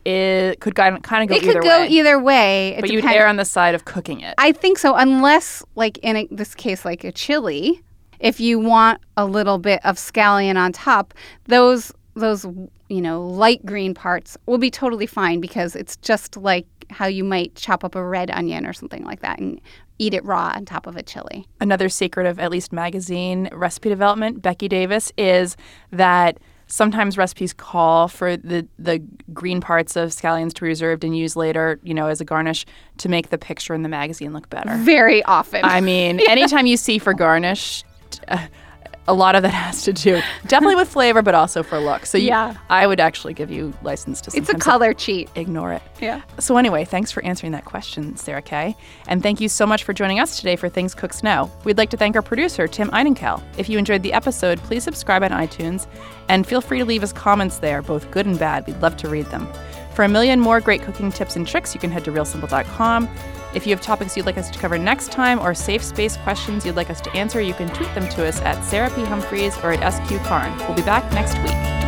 it 0.05 0.59
could 0.59 0.75
kind 0.75 0.96
of, 0.96 1.03
go 1.03 1.16
Mm-hmm. 1.16 1.33
it 1.33 1.42
either 1.44 1.53
could 1.53 1.62
go 1.62 1.81
way. 1.83 1.88
either 1.88 2.18
way. 2.18 2.68
It 2.70 2.81
but 2.81 2.90
you'd 2.90 3.05
err 3.05 3.29
on 3.29 3.37
the 3.37 3.44
side 3.44 3.77
of 3.77 3.85
cooking 3.85 4.20
it. 4.20 4.35
I 4.37 4.51
think 4.51 4.79
so, 4.79 4.96
unless, 4.96 5.62
like 5.77 5.98
in 5.98 6.16
a, 6.16 6.29
this 6.31 6.57
case, 6.57 6.85
like 6.85 7.05
a 7.05 7.12
chili, 7.12 7.83
if 8.18 8.40
you 8.40 8.59
want 8.59 9.01
a 9.16 9.27
little 9.27 9.59
bit 9.59 9.81
of 9.85 9.96
scallion 9.96 10.57
on 10.57 10.72
top, 10.72 11.14
those 11.44 11.92
those 12.14 12.44
you 12.88 13.01
know 13.01 13.22
light 13.22 13.64
green 13.64 13.94
parts 13.94 14.37
will 14.46 14.59
be 14.59 14.70
totally 14.70 15.07
fine 15.07 15.40
because 15.40 15.75
it's 15.75 15.96
just 15.96 16.37
like 16.37 16.66
how 16.90 17.07
you 17.07 17.25
might 17.25 17.55
chop 17.55 17.85
up 17.85 17.94
a 17.94 18.05
red 18.05 18.31
onion 18.31 18.66
or 18.66 18.72
something 18.72 19.05
like 19.05 19.20
that 19.20 19.38
and 19.38 19.61
eat 19.98 20.14
it 20.14 20.25
raw 20.25 20.53
on 20.55 20.64
top 20.64 20.87
of 20.87 20.96
a 20.96 21.03
chili. 21.03 21.46
Another 21.61 21.88
secret 21.88 22.27
of 22.27 22.38
at 22.38 22.51
least 22.51 22.72
magazine 22.72 23.48
recipe 23.53 23.88
development, 23.88 24.42
Becky 24.42 24.68
Davis, 24.68 25.12
is 25.16 25.57
that 25.90 26.38
sometimes 26.66 27.18
recipes 27.18 27.53
call 27.53 28.09
for 28.09 28.37
the 28.37 28.66
the 28.79 29.03
green 29.33 29.61
parts 29.61 29.94
of 29.96 30.11
scallions 30.11 30.53
to 30.55 30.62
be 30.62 30.68
reserved 30.68 31.05
and 31.05 31.16
used 31.16 31.37
later, 31.37 31.79
you 31.83 31.94
know, 31.94 32.07
as 32.07 32.20
a 32.20 32.25
garnish 32.25 32.66
to 32.98 33.09
make 33.09 33.31
the 33.31 33.38
picture 33.38 33.75
in 33.75 33.83
the 33.83 33.88
magazine 33.88 34.33
look 34.33 34.51
better. 34.51 34.75
Very 34.79 35.22
often. 35.25 35.61
I 35.64 35.81
mean, 35.81 36.20
anytime 36.29 36.66
you 36.66 36.77
see 36.77 36.98
for 36.98 37.14
garnish, 37.14 37.85
uh, 38.29 38.46
a 39.08 39.14
lot 39.14 39.34
of 39.34 39.42
that 39.42 39.48
has 39.52 39.82
to 39.84 39.92
do 39.92 40.20
definitely 40.46 40.76
with 40.76 40.88
flavor, 40.88 41.22
but 41.22 41.34
also 41.34 41.62
for 41.62 41.78
look. 41.80 42.06
So 42.06 42.18
you- 42.18 42.28
Yeah. 42.28 42.54
I 42.70 42.86
would 42.86 43.00
actually 43.00 43.34
give 43.34 43.50
you 43.50 43.72
license 43.82 44.20
to. 44.22 44.36
it's 44.36 44.48
a 44.48 44.54
color 44.54 44.94
cheat. 44.94 45.28
Ignore 45.34 45.72
it. 45.72 45.82
Yeah. 46.00 46.22
So 46.38 46.56
anyway, 46.56 46.84
thanks 46.84 47.10
for 47.10 47.22
answering 47.24 47.52
that 47.52 47.64
question, 47.64 48.16
Sarah 48.16 48.42
Kay. 48.42 48.76
And 49.08 49.22
thank 49.22 49.40
you 49.40 49.48
so 49.48 49.66
much 49.66 49.84
for 49.84 49.92
joining 49.92 50.20
us 50.20 50.36
today 50.38 50.56
for 50.56 50.68
Things 50.68 50.94
Cooks 50.94 51.22
Know. 51.22 51.50
We'd 51.64 51.78
like 51.78 51.90
to 51.90 51.96
thank 51.96 52.14
our 52.16 52.22
producer, 52.22 52.68
Tim 52.68 52.88
Einenkel. 52.90 53.42
If 53.58 53.68
you 53.68 53.78
enjoyed 53.78 54.02
the 54.02 54.12
episode, 54.12 54.58
please 54.60 54.84
subscribe 54.84 55.22
on 55.22 55.30
iTunes 55.30 55.86
and 56.28 56.46
feel 56.46 56.60
free 56.60 56.78
to 56.78 56.84
leave 56.84 57.02
us 57.02 57.12
comments 57.12 57.58
there, 57.58 57.82
both 57.82 58.10
good 58.10 58.26
and 58.26 58.38
bad. 58.38 58.66
We'd 58.66 58.80
love 58.80 58.96
to 58.98 59.08
read 59.08 59.26
them. 59.26 59.48
For 59.94 60.04
a 60.04 60.08
million 60.08 60.40
more 60.40 60.60
great 60.60 60.80
cooking 60.82 61.12
tips 61.12 61.36
and 61.36 61.46
tricks, 61.46 61.74
you 61.74 61.80
can 61.80 61.90
head 61.90 62.04
to 62.06 62.12
realsimple.com. 62.12 63.08
If 63.54 63.66
you 63.66 63.74
have 63.74 63.82
topics 63.82 64.16
you'd 64.16 64.26
like 64.26 64.38
us 64.38 64.50
to 64.50 64.58
cover 64.58 64.78
next 64.78 65.12
time 65.12 65.38
or 65.38 65.54
safe 65.54 65.82
space 65.82 66.16
questions 66.16 66.64
you'd 66.64 66.76
like 66.76 66.90
us 66.90 67.00
to 67.02 67.10
answer, 67.12 67.40
you 67.40 67.52
can 67.54 67.68
tweet 67.68 67.94
them 67.94 68.08
to 68.10 68.26
us 68.26 68.40
at 68.40 68.62
Sarah 68.64 68.90
P. 68.90 69.04
Humphreys 69.04 69.56
or 69.58 69.72
at 69.72 69.92
SQ 69.92 70.24
Karn. 70.24 70.56
We'll 70.58 70.74
be 70.74 70.82
back 70.82 71.10
next 71.12 71.36
week. 71.42 71.82